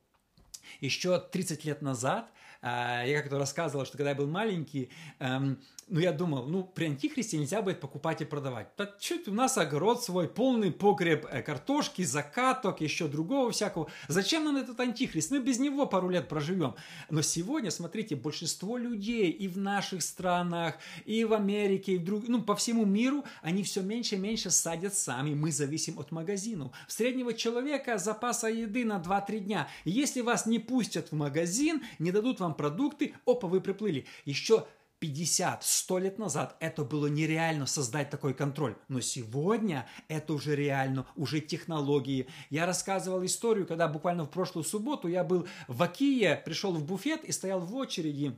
Еще 0.79 1.17
30 1.19 1.65
лет 1.65 1.81
назад 1.81 2.31
я 2.61 3.21
как-то 3.21 3.37
рассказывал, 3.37 3.85
что 3.85 3.97
когда 3.97 4.11
я 4.11 4.15
был 4.15 4.27
маленький, 4.27 4.89
эм, 5.19 5.59
ну, 5.89 6.01
я 6.01 6.11
думал, 6.11 6.47
ну, 6.47 6.63
при 6.63 6.85
антихристе 6.85 7.37
нельзя 7.37 7.61
будет 7.61 7.79
покупать 7.79 8.21
и 8.21 8.25
продавать. 8.25 8.67
Да 8.77 8.93
что 8.99 9.31
у 9.31 9.33
нас 9.33 9.57
огород 9.57 10.03
свой, 10.03 10.27
полный 10.27 10.69
погреб 10.69 11.25
э, 11.31 11.41
картошки, 11.41 12.01
закаток, 12.01 12.81
еще 12.81 13.07
другого 13.07 13.51
всякого. 13.51 13.89
Зачем 14.09 14.43
нам 14.43 14.57
этот 14.57 14.77
антихрист? 14.81 15.31
Мы 15.31 15.39
без 15.39 15.59
него 15.59 15.85
пару 15.85 16.09
лет 16.09 16.27
проживем. 16.27 16.75
Но 17.09 17.21
сегодня, 17.21 17.71
смотрите, 17.71 18.17
большинство 18.17 18.77
людей 18.77 19.31
и 19.31 19.47
в 19.47 19.57
наших 19.57 20.01
странах, 20.01 20.75
и 21.05 21.23
в 21.23 21.33
Америке, 21.33 21.93
и 21.93 21.97
в 21.97 22.03
друг... 22.03 22.27
ну, 22.27 22.41
по 22.41 22.55
всему 22.57 22.83
миру, 22.83 23.23
они 23.41 23.63
все 23.63 23.81
меньше 23.81 24.15
и 24.15 24.19
меньше 24.19 24.51
садят 24.51 24.93
сами. 24.93 25.35
Мы 25.35 25.53
зависим 25.53 25.99
от 25.99 26.11
магазинов. 26.11 26.73
В 26.87 26.91
среднего 26.91 27.33
человека 27.33 27.97
запаса 27.97 28.49
еды 28.49 28.83
на 28.83 28.97
2-3 28.97 29.39
дня. 29.39 29.69
если 29.85 30.19
вас 30.19 30.45
не 30.45 30.59
пустят 30.59 31.11
в 31.11 31.15
магазин, 31.15 31.81
не 31.97 32.11
дадут 32.11 32.41
вам 32.41 32.46
продукты, 32.53 33.13
опа, 33.25 33.47
вы 33.47 33.61
приплыли. 33.61 34.05
Еще 34.25 34.65
50-100 35.01 35.99
лет 35.99 36.17
назад 36.17 36.55
это 36.59 36.83
было 36.83 37.07
нереально 37.07 37.65
создать 37.65 38.09
такой 38.09 38.33
контроль. 38.33 38.75
Но 38.87 38.99
сегодня 38.99 39.87
это 40.07 40.33
уже 40.33 40.55
реально, 40.55 41.05
уже 41.15 41.39
технологии. 41.39 42.27
Я 42.49 42.65
рассказывал 42.65 43.23
историю, 43.25 43.67
когда 43.67 43.87
буквально 43.87 44.23
в 44.23 44.29
прошлую 44.29 44.63
субботу 44.63 45.07
я 45.07 45.23
был 45.23 45.47
в 45.67 45.83
Акие, 45.83 46.41
пришел 46.43 46.73
в 46.73 46.83
буфет 46.83 47.23
и 47.23 47.31
стоял 47.31 47.59
в 47.59 47.75
очереди 47.75 48.37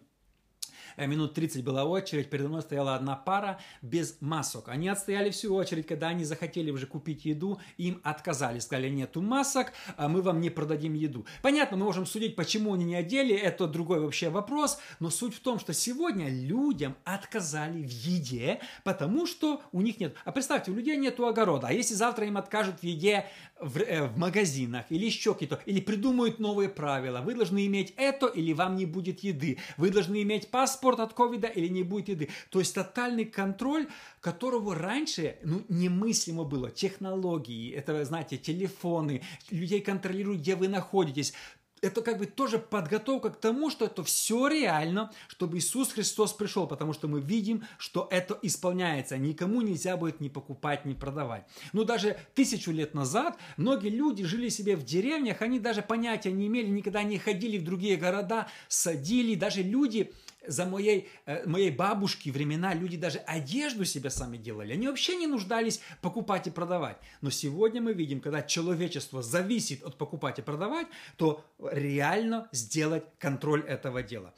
минут 0.97 1.33
30 1.33 1.63
была 1.63 1.85
очередь, 1.85 2.29
передо 2.29 2.49
мной 2.49 2.61
стояла 2.61 2.95
одна 2.95 3.15
пара 3.15 3.59
без 3.81 4.17
масок. 4.21 4.69
Они 4.69 4.87
отстояли 4.87 5.29
всю 5.29 5.55
очередь, 5.55 5.87
когда 5.87 6.09
они 6.09 6.23
захотели 6.23 6.71
уже 6.71 6.87
купить 6.87 7.25
еду, 7.25 7.59
им 7.77 8.01
отказали. 8.03 8.59
Сказали, 8.59 8.89
нету 8.89 9.21
масок, 9.21 9.73
а 9.97 10.07
мы 10.07 10.21
вам 10.21 10.41
не 10.41 10.49
продадим 10.49 10.93
еду. 10.93 11.25
Понятно, 11.41 11.77
мы 11.77 11.85
можем 11.85 12.05
судить, 12.05 12.35
почему 12.35 12.73
они 12.73 12.85
не 12.85 12.95
одели, 12.95 13.35
это 13.35 13.67
другой 13.67 13.99
вообще 13.99 14.29
вопрос, 14.29 14.79
но 14.99 15.09
суть 15.09 15.35
в 15.35 15.39
том, 15.39 15.59
что 15.59 15.73
сегодня 15.73 16.29
людям 16.29 16.95
отказали 17.03 17.81
в 17.83 17.91
еде, 17.91 18.59
потому 18.83 19.25
что 19.25 19.61
у 19.71 19.81
них 19.81 19.99
нет. 19.99 20.15
А 20.25 20.31
представьте, 20.31 20.71
у 20.71 20.75
людей 20.75 20.97
нету 20.97 21.25
огорода, 21.27 21.67
а 21.67 21.73
если 21.73 21.93
завтра 21.93 22.25
им 22.25 22.37
откажут 22.37 22.79
в 22.79 22.83
еде 22.83 23.25
в, 23.59 23.77
э, 23.79 24.07
в 24.07 24.17
магазинах 24.17 24.85
или 24.89 25.05
еще 25.05 25.33
какие-то, 25.33 25.59
или 25.65 25.79
придумают 25.81 26.39
новые 26.39 26.69
правила, 26.69 27.21
вы 27.21 27.35
должны 27.35 27.65
иметь 27.67 27.93
это 27.97 28.27
или 28.27 28.53
вам 28.53 28.75
не 28.75 28.85
будет 28.85 29.19
еды, 29.21 29.57
вы 29.77 29.89
должны 29.89 30.21
иметь 30.21 30.49
паспорт, 30.49 30.78
паспорт 30.79 30.99
от 30.99 31.13
ковида 31.13 31.47
или 31.47 31.67
не 31.67 31.83
будет 31.83 32.09
еды. 32.09 32.29
То 32.49 32.59
есть 32.59 32.73
тотальный 32.73 33.25
контроль, 33.25 33.87
которого 34.21 34.75
раньше 34.75 35.37
ну, 35.43 35.63
немыслимо 35.67 36.45
было. 36.45 36.71
Технологии, 36.71 37.73
это, 37.73 38.05
знаете, 38.05 38.37
телефоны, 38.37 39.21
людей 39.51 39.81
контролируют, 39.81 40.41
где 40.41 40.55
вы 40.55 40.67
находитесь 40.67 41.33
это 41.81 42.01
как 42.01 42.17
бы 42.17 42.25
тоже 42.25 42.59
подготовка 42.59 43.29
к 43.29 43.39
тому, 43.39 43.69
что 43.69 43.85
это 43.85 44.03
все 44.03 44.47
реально, 44.47 45.11
чтобы 45.27 45.57
Иисус 45.57 45.91
Христос 45.93 46.33
пришел, 46.33 46.67
потому 46.67 46.93
что 46.93 47.07
мы 47.07 47.21
видим, 47.21 47.63
что 47.77 48.07
это 48.11 48.37
исполняется. 48.41 49.17
Никому 49.17 49.61
нельзя 49.61 49.97
будет 49.97 50.19
ни 50.19 50.29
покупать, 50.29 50.85
ни 50.85 50.93
продавать. 50.93 51.45
Ну, 51.73 51.83
даже 51.83 52.17
тысячу 52.35 52.71
лет 52.71 52.93
назад 52.93 53.37
многие 53.57 53.89
люди 53.89 54.23
жили 54.23 54.49
себе 54.49 54.75
в 54.75 54.83
деревнях, 54.83 55.41
они 55.41 55.59
даже 55.59 55.81
понятия 55.81 56.31
не 56.31 56.47
имели, 56.47 56.67
никогда 56.67 57.03
не 57.03 57.17
ходили 57.17 57.57
в 57.57 57.63
другие 57.63 57.97
города, 57.97 58.47
садили, 58.67 59.35
даже 59.35 59.63
люди 59.63 60.11
за 60.47 60.65
моей, 60.65 61.09
э, 61.25 61.45
моей 61.47 61.71
бабушки 61.71 62.29
времена 62.29 62.73
люди 62.73 62.97
даже 62.97 63.19
одежду 63.19 63.85
себе 63.85 64.09
сами 64.09 64.37
делали. 64.37 64.73
Они 64.73 64.87
вообще 64.87 65.15
не 65.15 65.27
нуждались 65.27 65.81
покупать 66.01 66.47
и 66.47 66.51
продавать. 66.51 66.97
Но 67.21 67.29
сегодня 67.29 67.81
мы 67.81 67.93
видим, 67.93 68.21
когда 68.21 68.41
человечество 68.41 69.21
зависит 69.21 69.83
от 69.83 69.97
покупать 69.97 70.39
и 70.39 70.41
продавать, 70.41 70.87
то 71.17 71.43
реально 71.59 72.47
сделать 72.51 73.03
контроль 73.19 73.61
этого 73.61 74.03
дела. 74.03 74.33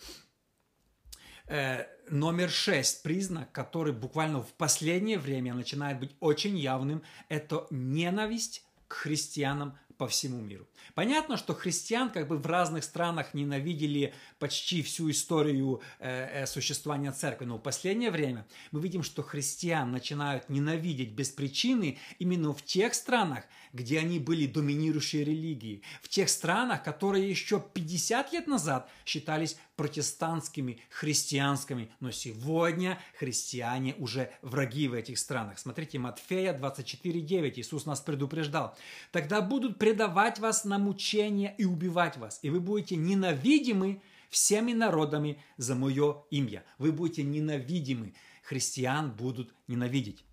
Э, 1.47 1.85
номер 2.09 2.49
шесть, 2.49 3.03
признак, 3.03 3.51
который 3.51 3.93
буквально 3.93 4.41
в 4.41 4.53
последнее 4.53 5.19
время 5.19 5.53
начинает 5.53 5.99
быть 5.99 6.15
очень 6.19 6.57
явным, 6.57 7.03
это 7.29 7.67
ненависть 7.69 8.65
к 8.87 8.93
христианам 8.93 9.77
по 10.01 10.07
всему 10.07 10.41
миру. 10.41 10.67
Понятно, 10.95 11.37
что 11.37 11.53
христиан 11.53 12.09
как 12.09 12.27
бы 12.27 12.39
в 12.39 12.47
разных 12.47 12.83
странах 12.83 13.35
ненавидели 13.35 14.15
почти 14.39 14.81
всю 14.81 15.11
историю 15.11 15.79
э, 15.99 16.41
э, 16.41 16.47
существования 16.47 17.11
церкви, 17.11 17.45
но 17.45 17.57
в 17.57 17.61
последнее 17.61 18.09
время 18.09 18.47
мы 18.71 18.81
видим, 18.81 19.03
что 19.03 19.21
христиан 19.21 19.91
начинают 19.91 20.49
ненавидеть 20.49 21.11
без 21.11 21.29
причины 21.29 21.99
именно 22.17 22.51
в 22.51 22.63
тех 22.63 22.95
странах, 22.95 23.43
где 23.73 23.99
они 23.99 24.17
были 24.17 24.47
доминирующей 24.47 25.23
религией, 25.23 25.83
в 26.01 26.09
тех 26.09 26.29
странах, 26.29 26.81
которые 26.81 27.29
еще 27.29 27.63
50 27.71 28.33
лет 28.33 28.47
назад 28.47 28.89
считались 29.05 29.55
протестантскими, 29.81 30.79
христианскими, 30.91 31.89
но 31.99 32.11
сегодня 32.11 32.99
христиане 33.17 33.95
уже 33.97 34.31
враги 34.43 34.87
в 34.87 34.93
этих 34.93 35.17
странах. 35.17 35.57
Смотрите, 35.57 35.97
Матфея 35.97 36.53
24.9, 36.53 37.53
Иисус 37.55 37.87
нас 37.87 37.99
предупреждал. 37.99 38.77
«Тогда 39.11 39.41
будут 39.41 39.79
предавать 39.79 40.37
вас 40.37 40.65
на 40.65 40.77
мучение 40.77 41.55
и 41.57 41.65
убивать 41.65 42.17
вас, 42.17 42.37
и 42.43 42.51
вы 42.51 42.59
будете 42.59 42.95
ненавидимы 42.95 44.03
всеми 44.29 44.73
народами 44.73 45.41
за 45.57 45.73
мое 45.73 46.25
имя». 46.29 46.63
Вы 46.77 46.91
будете 46.91 47.23
ненавидимы, 47.23 48.13
христиан 48.43 49.09
будут 49.09 49.51
ненавидеть. 49.67 50.23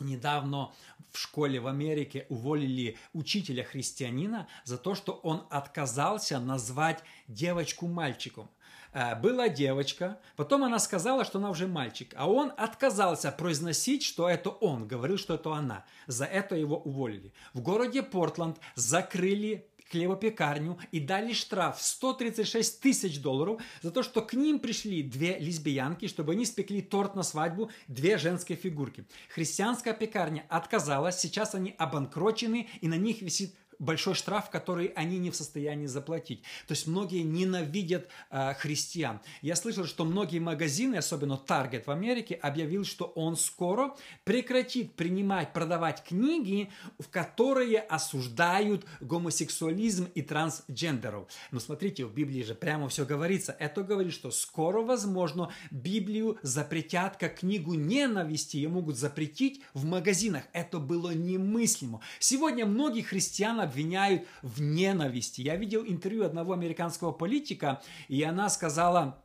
Недавно 0.00 0.72
в 1.12 1.18
школе 1.18 1.60
в 1.60 1.66
Америке 1.66 2.24
уволили 2.30 2.96
учителя-христианина 3.12 4.48
за 4.64 4.78
то, 4.78 4.94
что 4.94 5.12
он 5.12 5.46
отказался 5.50 6.40
назвать 6.40 7.02
девочку 7.28 7.86
мальчиком. 7.86 8.50
Э, 8.92 9.14
была 9.14 9.48
девочка, 9.48 10.18
потом 10.36 10.64
она 10.64 10.78
сказала, 10.78 11.24
что 11.24 11.38
она 11.38 11.50
уже 11.50 11.66
мальчик, 11.66 12.12
а 12.16 12.30
он 12.30 12.52
отказался 12.56 13.32
произносить, 13.32 14.02
что 14.02 14.28
это 14.28 14.50
он, 14.50 14.86
говорил, 14.86 15.18
что 15.18 15.34
это 15.34 15.52
она. 15.52 15.84
За 16.06 16.24
это 16.24 16.56
его 16.56 16.78
уволили. 16.78 17.32
В 17.54 17.60
городе 17.60 18.02
Портланд 18.02 18.58
закрыли 18.74 19.68
хлебопекарню 19.90 20.78
и 20.92 21.00
дали 21.00 21.32
штраф 21.32 21.78
в 21.78 21.82
136 21.82 22.80
тысяч 22.80 23.20
долларов 23.20 23.60
за 23.82 23.90
то, 23.90 24.02
что 24.02 24.22
к 24.22 24.34
ним 24.34 24.58
пришли 24.58 25.02
две 25.02 25.38
лесбиянки, 25.38 26.08
чтобы 26.08 26.32
они 26.32 26.44
спекли 26.44 26.82
торт 26.82 27.14
на 27.14 27.22
свадьбу, 27.22 27.70
две 27.86 28.18
женские 28.18 28.58
фигурки. 28.58 29.04
Христианская 29.28 29.94
пекарня 29.94 30.44
отказалась, 30.48 31.18
сейчас 31.18 31.54
они 31.54 31.74
обанкрочены 31.78 32.68
и 32.80 32.88
на 32.88 32.96
них 32.96 33.22
висит 33.22 33.54
большой 33.78 34.14
штраф, 34.14 34.50
который 34.50 34.86
они 34.88 35.18
не 35.18 35.30
в 35.30 35.36
состоянии 35.36 35.86
заплатить. 35.86 36.42
То 36.66 36.72
есть 36.72 36.86
многие 36.86 37.22
ненавидят 37.22 38.08
э, 38.30 38.54
христиан. 38.54 39.20
Я 39.42 39.56
слышал, 39.56 39.84
что 39.86 40.04
многие 40.04 40.38
магазины, 40.38 40.96
особенно 40.96 41.40
Target 41.46 41.84
в 41.86 41.90
Америке, 41.90 42.34
объявил, 42.34 42.84
что 42.84 43.06
он 43.06 43.36
скоро 43.36 43.96
прекратит 44.24 44.94
принимать, 44.94 45.52
продавать 45.52 46.04
книги, 46.04 46.70
в 46.98 47.08
которые 47.08 47.80
осуждают 47.80 48.84
гомосексуализм 49.00 50.08
и 50.14 50.22
трансгендеров. 50.22 51.28
Но 51.50 51.60
смотрите, 51.60 52.04
в 52.04 52.12
Библии 52.12 52.42
же 52.42 52.54
прямо 52.54 52.88
все 52.88 53.04
говорится. 53.04 53.56
Это 53.58 53.82
говорит, 53.82 54.12
что 54.12 54.30
скоро, 54.30 54.82
возможно, 54.82 55.50
Библию 55.70 56.38
запретят 56.42 57.16
как 57.16 57.40
книгу 57.40 57.74
ненависти, 57.74 58.56
ее 58.56 58.68
могут 58.68 58.96
запретить 58.96 59.62
в 59.74 59.84
магазинах. 59.84 60.44
Это 60.52 60.78
было 60.78 61.10
немыслимо. 61.12 62.00
Сегодня 62.18 62.66
многие 62.66 63.02
христиане 63.02 63.65
обвиняют 63.66 64.26
в 64.42 64.60
ненависти. 64.62 65.42
Я 65.42 65.56
видел 65.56 65.84
интервью 65.86 66.24
одного 66.24 66.52
американского 66.52 67.12
политика, 67.12 67.82
и 68.08 68.22
она 68.22 68.48
сказала, 68.48 69.22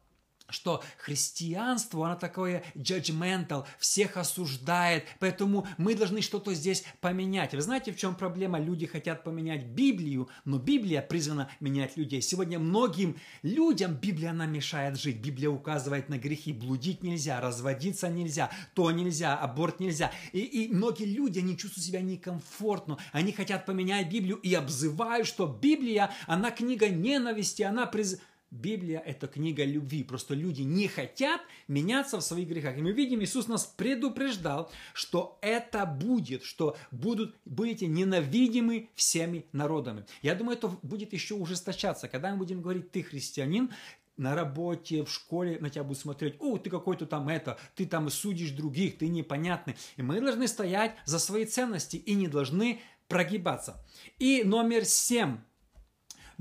что 0.51 0.83
христианство, 0.97 2.05
оно 2.05 2.15
такое 2.15 2.63
judgmental, 2.75 3.65
всех 3.79 4.17
осуждает, 4.17 5.05
поэтому 5.19 5.67
мы 5.77 5.95
должны 5.95 6.21
что-то 6.21 6.53
здесь 6.53 6.83
поменять. 6.99 7.53
Вы 7.53 7.61
знаете, 7.61 7.91
в 7.91 7.97
чем 7.97 8.15
проблема? 8.15 8.59
Люди 8.59 8.85
хотят 8.85 9.23
поменять 9.23 9.65
Библию, 9.65 10.29
но 10.45 10.57
Библия 10.57 11.01
призвана 11.01 11.49
менять 11.59 11.97
людей. 11.97 12.21
Сегодня 12.21 12.59
многим 12.59 13.17
людям 13.41 13.95
Библия, 13.95 14.31
она 14.31 14.45
мешает 14.45 14.99
жить. 14.99 15.17
Библия 15.17 15.49
указывает 15.49 16.09
на 16.09 16.17
грехи. 16.17 16.53
Блудить 16.53 17.03
нельзя, 17.03 17.39
разводиться 17.41 18.09
нельзя, 18.09 18.51
то 18.73 18.91
нельзя, 18.91 19.37
аборт 19.37 19.79
нельзя. 19.79 20.11
И, 20.31 20.39
и 20.39 20.73
многие 20.73 21.05
люди, 21.05 21.39
они 21.39 21.57
чувствуют 21.57 21.85
себя 21.85 22.01
некомфортно. 22.01 22.97
Они 23.11 23.31
хотят 23.31 23.65
поменять 23.65 24.09
Библию 24.09 24.37
и 24.37 24.53
обзывают, 24.53 25.27
что 25.27 25.47
Библия, 25.47 26.11
она 26.27 26.51
книга 26.51 26.89
ненависти, 26.89 27.63
она 27.63 27.85
призывает 27.85 28.30
Библия– 28.51 28.99
это 29.05 29.27
книга 29.27 29.63
любви. 29.63 30.03
Просто 30.03 30.33
люди 30.33 30.61
не 30.61 30.87
хотят 30.89 31.41
меняться 31.69 32.17
в 32.17 32.21
своих 32.21 32.49
грехах. 32.49 32.77
И 32.77 32.81
мы 32.81 32.91
видим, 32.91 33.23
Иисус 33.23 33.47
нас 33.47 33.65
предупреждал, 33.65 34.69
что 34.93 35.39
это 35.41 35.85
будет, 35.85 36.43
что 36.43 36.77
будут, 36.91 37.35
будете 37.45 37.87
ненавидимы 37.87 38.89
всеми 38.93 39.45
народами. 39.53 40.05
Я 40.21 40.35
думаю, 40.35 40.57
это 40.57 40.67
будет 40.81 41.13
еще 41.13 41.35
ужесточаться. 41.35 42.09
Когда 42.09 42.31
мы 42.31 42.37
будем 42.37 42.61
говорить, 42.61 42.91
ты 42.91 43.03
христианин, 43.03 43.71
на 44.17 44.35
работе, 44.35 45.03
в 45.03 45.09
школе 45.09 45.57
на 45.59 45.69
тебя 45.69 45.83
будут 45.83 45.99
смотреть, 45.99 46.35
о, 46.39 46.57
ты 46.57 46.69
какой-то 46.69 47.05
там 47.07 47.29
это, 47.29 47.57
ты 47.75 47.87
там 47.87 48.09
судишь 48.09 48.51
других, 48.51 48.97
ты 48.97 49.07
непонятный. 49.07 49.75
И 49.95 50.03
мы 50.03 50.21
должны 50.21 50.47
стоять 50.47 50.95
за 51.05 51.17
свои 51.17 51.45
ценности 51.45 51.95
и 51.95 52.13
не 52.13 52.27
должны 52.27 52.81
прогибаться. 53.07 53.83
И 54.19 54.43
номер 54.43 54.85
семь 54.85 55.37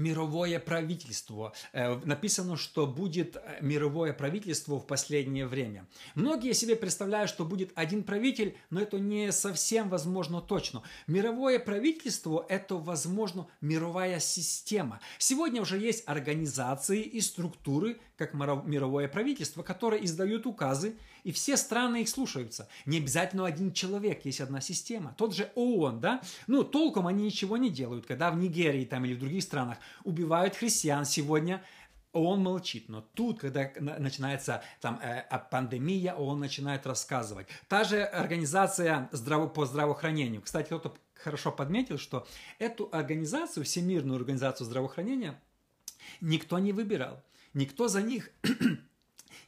мировое 0.01 0.59
правительство. 0.59 1.53
Э, 1.73 2.01
написано, 2.05 2.57
что 2.57 2.87
будет 2.87 3.37
э, 3.37 3.59
мировое 3.61 4.13
правительство 4.13 4.81
в 4.81 4.87
последнее 4.87 5.47
время. 5.47 5.87
Многие 6.15 6.55
себе 6.55 6.75
представляют, 6.75 7.31
что 7.31 7.45
будет 7.45 7.71
один 7.75 8.03
правитель, 8.03 8.57
но 8.71 8.81
это 8.81 8.99
не 8.99 9.31
совсем 9.31 9.89
возможно 9.89 10.41
точно. 10.41 10.83
Мировое 11.07 11.59
правительство– 11.59 12.45
это, 12.49 12.77
возможно, 12.77 13.47
мировая 13.61 14.19
система. 14.19 15.01
Сегодня 15.19 15.61
уже 15.61 15.79
есть 15.79 16.03
организации 16.07 17.03
и 17.03 17.21
структуры, 17.21 18.01
как 18.17 18.35
мировое 18.35 19.09
правительство, 19.09 19.63
которые 19.63 20.05
издают 20.05 20.47
указы, 20.47 20.97
и 21.25 21.33
все 21.33 21.57
страны 21.57 22.03
их 22.03 22.09
слушаются. 22.09 22.69
Не 22.87 22.99
обязательно 22.99 23.47
один 23.47 23.73
человек, 23.73 24.25
есть 24.25 24.41
одна 24.41 24.61
система. 24.61 25.15
Тот 25.17 25.35
же 25.35 25.51
ООН, 25.55 26.01
да? 26.01 26.21
Ну, 26.47 26.65
толком 26.65 27.07
они 27.07 27.25
ничего 27.25 27.57
не 27.57 27.71
делают, 27.71 28.07
когда 28.07 28.31
в 28.31 28.37
Нигерии 28.37 28.85
там 28.85 29.05
или 29.05 29.15
в 29.15 29.19
других 29.19 29.43
странах 29.43 29.79
убивают 30.05 30.57
христиан 30.57 31.05
сегодня, 31.05 31.63
он 32.13 32.43
молчит, 32.43 32.89
но 32.89 33.03
тут, 33.15 33.41
когда 33.41 33.71
начинается 33.79 34.65
там 34.81 35.01
э, 35.01 35.23
пандемия, 35.51 36.15
он 36.15 36.41
начинает 36.41 36.87
рассказывать. 36.87 37.47
Та 37.69 37.85
же 37.85 38.03
организация 38.03 39.09
здраво, 39.13 39.47
по 39.47 39.65
здравоохранению. 39.65 40.43
Кстати, 40.43 40.67
кто-то 40.67 40.95
хорошо 41.15 41.53
подметил, 41.53 41.99
что 41.99 42.27
эту 42.59 42.89
организацию, 42.91 43.65
Всемирную 43.65 44.17
организацию 44.17 44.67
здравоохранения, 44.67 45.41
никто 46.21 46.59
не 46.59 46.73
выбирал. 46.73 47.23
Никто 47.55 47.89
за 47.89 48.03
них 48.03 48.31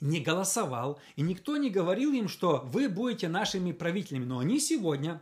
не 0.01 0.21
голосовал, 0.21 1.01
и 1.17 1.23
никто 1.23 1.57
не 1.57 1.71
говорил 1.71 2.13
им, 2.13 2.29
что 2.29 2.63
вы 2.67 2.89
будете 2.89 3.29
нашими 3.29 3.73
правителями. 3.73 4.25
Но 4.25 4.39
они 4.39 4.61
сегодня 4.61 5.21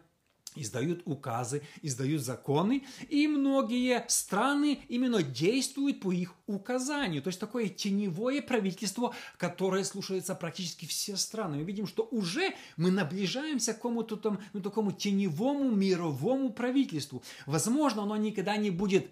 издают 0.56 1.02
указы, 1.04 1.62
издают 1.82 2.22
законы, 2.22 2.84
и 3.08 3.26
многие 3.28 4.04
страны 4.08 4.82
именно 4.88 5.22
действуют 5.22 6.00
по 6.00 6.12
их 6.12 6.34
указанию. 6.46 7.22
То 7.22 7.28
есть 7.28 7.38
такое 7.38 7.68
теневое 7.68 8.42
правительство, 8.42 9.14
которое 9.36 9.84
слушается 9.84 10.34
практически 10.34 10.86
все 10.86 11.16
страны. 11.16 11.58
Мы 11.58 11.64
видим, 11.64 11.86
что 11.86 12.08
уже 12.10 12.54
мы 12.76 12.90
наближаемся 12.90 13.72
к 13.72 13.76
какому-то 13.76 14.16
там, 14.16 14.40
ну, 14.52 14.60
такому 14.60 14.92
теневому 14.92 15.70
мировому 15.70 16.50
правительству. 16.50 17.22
Возможно, 17.46 18.02
оно 18.02 18.16
никогда 18.16 18.56
не 18.56 18.70
будет 18.70 19.10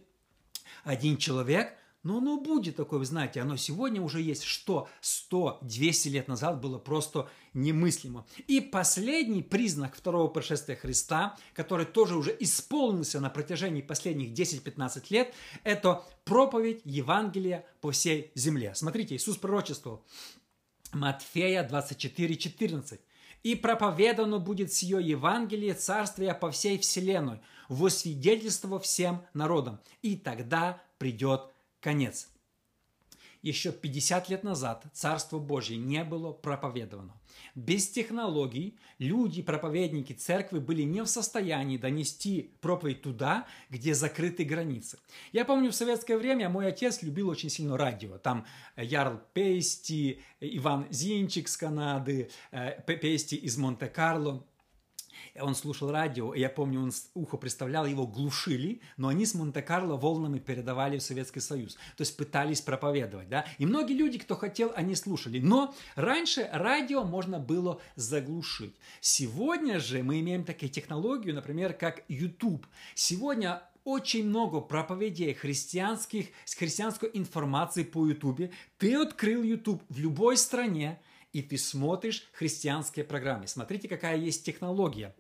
один 0.85 1.17
человек, 1.17 1.77
но 2.09 2.17
оно 2.17 2.41
будет 2.41 2.77
такое, 2.77 3.01
вы 3.01 3.05
знаете, 3.05 3.43
оно 3.43 3.59
сегодня 3.59 4.01
уже 4.01 4.23
есть, 4.23 4.43
что 4.43 4.89
100-200 5.03 6.09
лет 6.09 6.27
назад 6.27 6.59
было 6.59 6.79
просто 6.79 7.29
немыслимо. 7.53 8.25
И 8.47 8.63
последний 8.63 9.43
признак 9.43 9.95
второго 9.95 10.29
пришествия 10.29 10.75
Христа, 10.75 11.37
который 11.53 11.85
тоже 11.85 12.17
уже 12.17 12.35
исполнился 12.41 13.21
на 13.21 13.29
протяжении 13.29 13.83
последних 13.83 14.31
10-15 14.31 15.05
лет, 15.11 15.35
это 15.65 16.03
проповедь 16.25 16.81
Евангелия 16.85 17.67
по 17.83 17.91
всей 17.91 18.33
земле. 18.35 18.75
Смотрите, 18.75 19.15
Иисус 19.15 19.37
пророчествовал. 19.37 20.03
Матфея 20.95 21.63
24, 21.63 22.37
14. 22.39 23.01
«И 23.43 23.55
проповедано 23.55 24.39
будет 24.39 24.73
сие 24.73 25.07
Евангелие 25.07 25.75
Царствия 25.75 26.33
по 26.33 26.51
всей 26.51 26.79
вселенной, 26.79 27.43
во 27.69 27.91
свидетельство 27.91 28.81
всем 28.81 29.27
народам, 29.35 29.79
и 30.01 30.17
тогда 30.17 30.81
придет 30.97 31.53
конец. 31.81 32.29
Еще 33.43 33.71
50 33.71 34.29
лет 34.31 34.43
назад 34.43 34.85
Царство 34.93 35.39
Божье 35.39 35.77
не 35.77 36.03
было 36.03 36.33
проповедовано. 36.33 37.15
Без 37.55 37.89
технологий 37.89 38.77
люди, 38.99 39.43
проповедники 39.43 40.13
церкви 40.13 40.59
были 40.59 40.83
не 40.83 41.03
в 41.03 41.07
состоянии 41.07 41.79
донести 41.79 42.51
проповедь 42.61 43.03
туда, 43.03 43.47
где 43.71 43.95
закрыты 43.95 44.45
границы. 44.45 44.99
Я 45.33 45.45
помню, 45.45 45.71
в 45.71 45.75
советское 45.75 46.19
время 46.19 46.49
мой 46.49 46.67
отец 46.67 47.03
любил 47.03 47.29
очень 47.29 47.49
сильно 47.49 47.77
радио. 47.77 48.19
Там 48.19 48.45
Ярл 48.77 49.21
Пейсти, 49.33 50.21
Иван 50.41 50.87
Зинчик 50.91 51.47
с 51.47 51.57
Канады, 51.57 52.31
э, 52.51 52.81
Пейсти 52.83 53.37
из 53.37 53.57
Монте-Карло. 53.57 54.45
Он 55.41 55.55
слушал 55.55 55.91
радио, 55.91 56.35
и 56.35 56.41
я 56.41 56.49
помню, 56.49 56.81
он 56.81 56.93
ухо 57.15 57.37
представлял, 57.37 57.87
его 57.87 58.07
глушили, 58.07 58.81
но 58.97 59.09
они 59.09 59.27
с 59.27 59.35
Монте-Карло 59.35 59.97
волнами 59.97 60.39
передавали 60.39 60.99
в 60.99 61.03
Советский 61.03 61.41
Союз. 61.41 61.75
То 61.97 62.03
есть 62.03 62.17
пытались 62.17 62.61
проповедовать, 62.61 63.29
да. 63.29 63.45
И 63.59 63.67
многие 63.67 63.95
люди, 63.95 64.19
кто 64.19 64.35
хотел, 64.37 64.73
они 64.75 64.95
слушали. 64.95 65.39
Но 65.39 65.75
раньше 65.95 66.49
радио 66.53 67.05
можно 67.05 67.39
было 67.39 67.81
заглушить. 67.97 68.75
Сегодня 69.01 69.81
же 69.81 70.03
мы 70.03 70.21
имеем 70.21 70.45
такие 70.45 70.71
технологии, 70.71 71.33
например, 71.33 71.73
как 71.73 72.05
YouTube. 72.09 72.67
Сегодня 72.95 73.63
очень 73.89 74.29
много 74.29 74.61
проповедей 74.61 75.33
христианских, 75.33 76.27
с 76.45 76.55
христианской 76.55 77.11
информацией 77.15 77.87
по 77.87 78.07
YouTube. 78.07 78.53
Ты 78.77 78.95
открыл 78.95 79.43
YouTube 79.43 79.83
в 79.89 79.99
любой 79.99 80.37
стране, 80.37 81.01
и 81.39 81.43
ты 81.43 81.57
смотришь 81.57 82.29
христианские 82.33 83.05
программы. 83.05 83.47
Смотрите, 83.47 83.87
какая 83.87 84.17
есть 84.17 84.45
технология. 84.45 85.15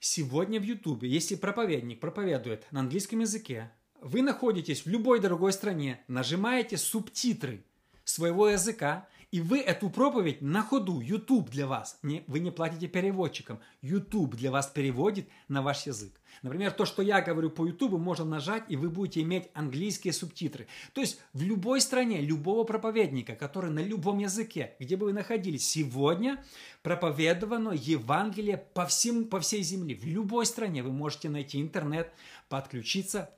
Сегодня 0.00 0.58
в 0.58 0.64
YouTube, 0.64 1.04
если 1.04 1.36
проповедник 1.36 2.00
проповедует 2.00 2.66
на 2.72 2.80
английском 2.80 3.20
языке, 3.20 3.70
вы 4.00 4.22
находитесь 4.22 4.84
в 4.84 4.88
любой 4.88 5.20
другой 5.20 5.52
стране, 5.52 6.00
нажимаете 6.08 6.78
субтитры 6.78 7.64
своего 8.02 8.48
языка, 8.48 9.06
и 9.30 9.40
вы 9.40 9.60
эту 9.60 9.90
проповедь 9.90 10.42
на 10.42 10.62
ходу, 10.62 11.00
YouTube 11.00 11.50
для 11.50 11.68
вас, 11.68 11.98
не, 12.02 12.24
вы 12.26 12.40
не 12.40 12.50
платите 12.50 12.88
переводчикам, 12.88 13.60
YouTube 13.80 14.34
для 14.34 14.50
вас 14.50 14.66
переводит 14.66 15.28
на 15.46 15.62
ваш 15.62 15.86
язык. 15.86 16.20
Например, 16.42 16.72
то, 16.72 16.84
что 16.84 17.02
я 17.02 17.20
говорю 17.20 17.50
по 17.50 17.64
YouTube, 17.64 17.92
можно 17.92 18.24
нажать, 18.24 18.64
и 18.68 18.76
вы 18.76 18.90
будете 18.90 19.20
иметь 19.22 19.48
английские 19.54 20.12
субтитры. 20.12 20.66
То 20.94 21.00
есть 21.00 21.20
в 21.32 21.42
любой 21.42 21.80
стране, 21.80 22.20
любого 22.20 22.64
проповедника, 22.64 23.36
который 23.36 23.70
на 23.70 23.80
любом 23.80 24.18
языке, 24.18 24.74
где 24.80 24.96
бы 24.96 25.06
вы 25.06 25.12
находились, 25.12 25.68
сегодня 25.68 26.44
проповедовано 26.82 27.70
Евангелие 27.70 28.56
по, 28.56 28.86
всем, 28.86 29.26
по 29.26 29.38
всей 29.38 29.62
земле. 29.62 29.94
В 29.94 30.04
любой 30.04 30.44
стране 30.44 30.82
вы 30.82 30.92
можете 30.92 31.28
найти 31.28 31.60
интернет, 31.60 32.12
подключиться 32.48 33.30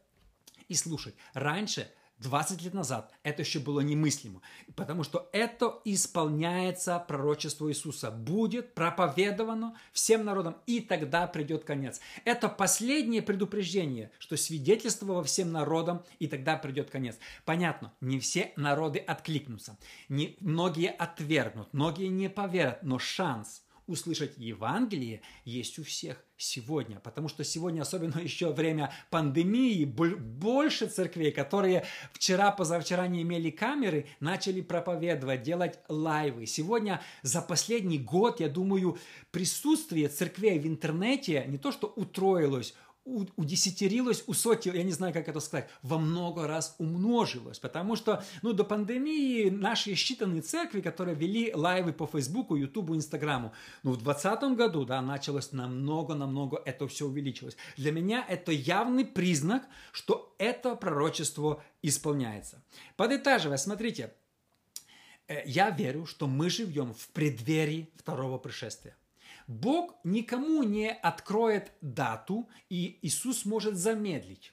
и 0.69 0.75
слушать. 0.75 1.15
Раньше– 1.35 1.91
20 2.23 2.63
лет 2.63 2.75
назад 2.75 3.13
это 3.23 3.43
еще 3.43 3.59
было 3.59 3.81
немыслимо, 3.81 4.41
потому 4.77 5.03
что 5.03 5.29
это 5.33 5.81
исполняется 5.85 6.99
пророчество 6.99 7.69
Иисуса. 7.69 8.11
Будет 8.11 8.75
проповедовано 8.75 9.77
всем 9.93 10.25
народам, 10.25 10.57
и 10.67 10.81
тогда 10.81 11.27
придет 11.27 11.65
конец. 11.65 12.01
Это 12.25 12.49
последнее 12.49 13.23
предупреждение, 13.23 14.11
что 14.19 14.37
свидетельство 14.37 15.07
во 15.07 15.23
всем 15.23 15.53
народам, 15.53 16.03
и 16.19 16.27
тогда 16.27 16.57
придет 16.57 16.91
конец. 16.91 17.19
Понятно, 17.45 17.93
не 18.01 18.19
все 18.21 18.53
народы 18.57 18.99
откликнутся, 18.99 19.77
не, 20.09 20.37
многие 20.41 20.91
отвергнут, 20.91 21.73
многие 21.73 22.07
не 22.07 22.31
поверят, 22.31 22.83
но 22.83 22.99
шанс– 22.99 23.63
услышать 23.87 24.37
Евангелие 24.37 25.23
есть 25.45 25.79
у 25.79 25.85
всех 25.85 26.25
сегодня, 26.37 26.99
потому 27.01 27.29
что 27.29 27.45
сегодня, 27.45 27.83
особенно 27.83 28.19
еще 28.23 28.53
время 28.53 28.93
пандемии, 29.11 29.85
больше 29.85 30.87
церквей, 30.87 31.33
которые 31.33 31.85
вчера-позавчера 32.13 33.07
не 33.07 33.23
имели 33.23 33.51
камеры, 33.51 34.07
начали 34.21 34.61
проповедовать, 34.61 35.43
делать 35.43 35.79
лайвы. 35.89 36.47
Сегодня 36.47 37.03
за 37.23 37.43
последний 37.43 37.99
год, 37.99 38.41
я 38.41 38.49
думаю, 38.49 38.99
присутствие 39.31 40.09
церквей 40.09 40.59
в 40.59 40.67
интернете 40.67 41.45
не 41.47 41.59
то 41.59 41.73
что 41.73 41.87
утроилось, 41.89 42.75
удесятерилось, 43.05 44.23
усотилось, 44.27 44.79
я 44.79 44.85
не 44.85 44.93
знаю, 44.93 45.13
как 45.13 45.29
это 45.29 45.41
сказать, 45.41 45.69
во 45.83 45.99
много 45.99 46.47
раз 46.47 46.77
умножилось, 46.79 47.59
потому 47.59 47.97
что, 47.97 48.23
ну, 48.43 48.53
до 48.53 48.65
пандемии 48.65 49.51
наши 49.51 49.93
считанные 49.93 50.41
церкви, 50.41 50.81
которые 50.81 51.17
вели 51.17 51.53
лайвы 51.55 51.93
по 51.93 52.07
Фейсбуку, 52.07 52.55
Ютубу, 52.55 52.95
Инстаграму, 52.95 53.53
ну, 53.83 53.93
в 53.93 54.03
2020 54.03 54.57
году, 54.57 54.85
да, 54.85 55.03
началось 55.03 55.53
намного-намного, 55.53 56.63
это 56.65 56.87
все 56.87 57.07
увеличилось. 57.07 57.57
Для 57.77 57.91
меня 57.91 58.25
это 58.29 58.53
явный 58.53 59.05
признак, 59.05 59.65
что 59.91 60.35
это 60.39 60.77
пророчество 60.77 61.63
исполняется. 61.83 62.63
Подытаживая, 62.97 63.57
смотрите, 63.57 64.15
э, 65.27 65.43
я 65.45 65.71
верю, 65.71 66.07
что 66.07 66.29
мы 66.29 66.51
живем 66.51 66.95
в 66.95 67.09
преддверии 67.09 67.91
второго 67.97 68.39
пришествия. 68.39 68.97
Бог 69.47 69.97
никому 70.05 70.63
не 70.63 70.91
откроет 70.91 71.73
дату, 71.81 72.49
и 72.69 72.99
Иисус 73.03 73.45
может 73.45 73.77
замедлить. 73.77 74.53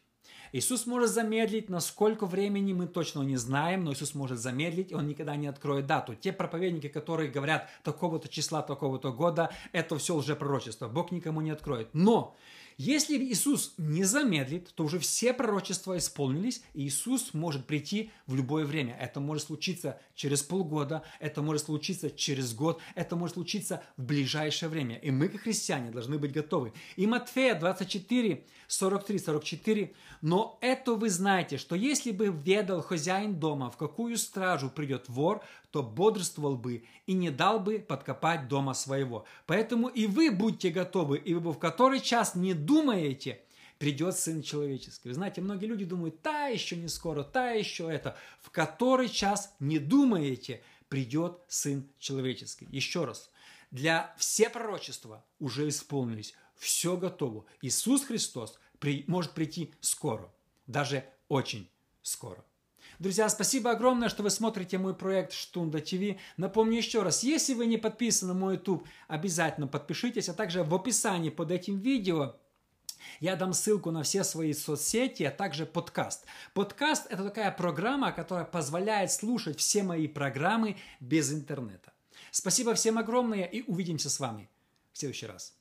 Иисус 0.52 0.88
может 0.88 1.12
замедлить, 1.12 1.70
на 1.70 1.80
сколько 1.80 2.26
времени 2.26 2.74
мы 2.74 2.88
точно 2.88 3.22
не 3.22 3.38
знаем, 3.38 3.84
но 3.84 3.94
Иисус 3.94 4.16
может 4.16 4.40
замедлить, 4.40 4.92
и 4.92 4.96
Он 4.96 5.08
никогда 5.08 5.36
не 5.36 5.48
откроет 5.48 5.86
дату. 5.86 6.16
Те 6.16 6.34
проповедники, 6.34 6.88
которые 6.88 7.30
говорят 7.30 7.70
такого-то 7.84 8.28
числа, 8.28 8.62
такого-то 8.62 9.12
года, 9.12 9.52
это 9.72 9.98
все 9.98 10.16
лжепророчество. 10.16 10.88
Бог 10.88 11.12
никому 11.12 11.42
не 11.42 11.52
откроет. 11.52 11.90
Но 11.94 12.36
если 12.82 13.18
Иисус 13.18 13.74
не 13.78 14.06
замедлит, 14.06 14.74
то 14.74 14.86
уже 14.86 15.00
все 15.00 15.34
пророчества 15.34 15.98
исполнились, 15.98 16.64
и 16.74 16.88
Иисус 16.88 17.34
может 17.34 17.66
прийти 17.66 18.10
в 18.26 18.36
любое 18.36 18.66
время. 18.66 18.96
Это 18.98 19.20
может 19.20 19.48
случиться 19.48 20.00
через 20.16 20.44
полгода, 20.44 21.04
это 21.20 21.42
может 21.42 21.66
случиться 21.66 22.10
через 22.10 22.54
год, 22.54 22.80
это 22.96 23.18
может 23.18 23.34
случиться 23.34 23.84
в 23.98 24.04
ближайшее 24.04 24.70
время. 24.70 24.96
И 24.96 25.12
мы, 25.12 25.28
как 25.28 25.42
христиане, 25.42 25.92
должны 25.92 26.18
быть 26.18 26.32
готовы. 26.32 26.72
И 26.96 27.06
Матфея 27.06 27.54
24, 27.60 28.46
43, 28.70 29.20
44. 29.20 29.94
«Но 30.22 30.58
это 30.62 30.94
вы 30.94 31.10
знаете, 31.10 31.58
что 31.58 31.76
если 31.76 32.12
бы 32.12 32.28
ведал 32.28 32.82
хозяин 32.82 33.42
дома, 33.42 33.70
в 33.70 33.76
какую 33.76 34.18
стражу 34.18 34.70
придет 34.70 35.10
вор, 35.10 35.44
то 35.72 35.84
бодрствовал 35.84 36.58
бы 36.58 36.84
и 37.06 37.14
не 37.14 37.30
дал 37.30 37.60
бы 37.60 37.80
подкопать 37.80 38.48
дома 38.48 38.74
своего. 38.74 39.26
Поэтому 39.46 39.88
и 39.88 40.08
вы 40.08 40.32
будьте 40.32 40.70
готовы, 40.70 41.18
и 41.18 41.34
вы 41.34 41.52
в 41.52 41.60
который 41.60 42.00
час 42.00 42.36
не 42.36 42.54
думаете, 42.54 43.42
придет 43.78 44.16
Сын 44.18 44.42
Человеческий. 44.42 45.10
Вы 45.10 45.16
знаете, 45.16 45.42
многие 45.42 45.66
люди 45.66 45.86
думают, 45.86 46.22
та 46.22 46.48
еще 46.48 46.76
не 46.76 46.88
скоро, 46.88 47.24
та 47.24 47.52
еще 47.52 47.92
это. 47.92 48.18
В 48.42 48.52
который 48.52 49.10
час 49.10 49.56
не 49.60 49.80
думаете, 49.80 50.62
придет 50.90 51.40
Сын 51.48 51.88
Человеческий. 51.98 52.68
Еще 52.72 53.06
раз, 53.06 53.32
для 53.72 54.14
все 54.18 54.50
пророчества 54.50 55.24
уже 55.40 55.68
исполнились, 55.70 56.36
все 56.56 56.98
готово. 56.98 57.46
Иисус 57.62 58.04
Христос 58.04 58.60
при, 58.80 59.04
может 59.08 59.32
прийти 59.32 59.74
скоро, 59.80 60.32
даже 60.68 61.06
очень 61.28 61.70
скоро. 62.02 62.44
Друзья, 63.00 63.30
спасибо 63.30 63.72
огромное, 63.72 64.10
что 64.10 64.24
вы 64.24 64.30
смотрите 64.30 64.78
мой 64.78 64.94
проект 64.94 65.32
Штунда 65.32 65.80
ТВ. 65.80 66.20
Напомню 66.36 66.76
еще 66.76 67.02
раз, 67.02 67.24
если 67.24 67.54
вы 67.54 67.66
не 67.66 67.78
подписаны 67.78 68.34
на 68.34 68.40
мой 68.40 68.56
YouTube, 68.56 68.86
обязательно 69.08 69.68
подпишитесь, 69.68 70.28
а 70.28 70.34
также 70.34 70.66
в 70.66 70.76
описании 70.76 71.30
под 71.30 71.52
этим 71.52 71.80
видео 71.80 72.36
я 73.22 73.38
дам 73.38 73.54
ссылку 73.54 73.92
на 73.92 74.04
все 74.04 74.26
свои 74.26 74.52
соцсети, 74.52 75.24
а 75.24 75.32
также 75.32 75.66
подкаст. 75.66 76.26
Подкаст– 76.54 77.08
это 77.10 77.24
такая 77.24 77.52
программа, 77.52 78.12
которая 78.12 78.44
позволяет 78.44 79.14
слушать 79.14 79.58
все 79.60 79.82
мои 79.82 80.10
программы 80.10 80.76
без 81.00 81.32
интернета. 81.32 81.94
Спасибо 82.32 82.74
всем 82.74 82.98
огромное 82.98 83.46
и 83.46 83.62
увидимся 83.62 84.10
с 84.10 84.20
вами 84.20 84.50
в 84.92 84.98
следующий 84.98 85.26
раз. 85.26 85.59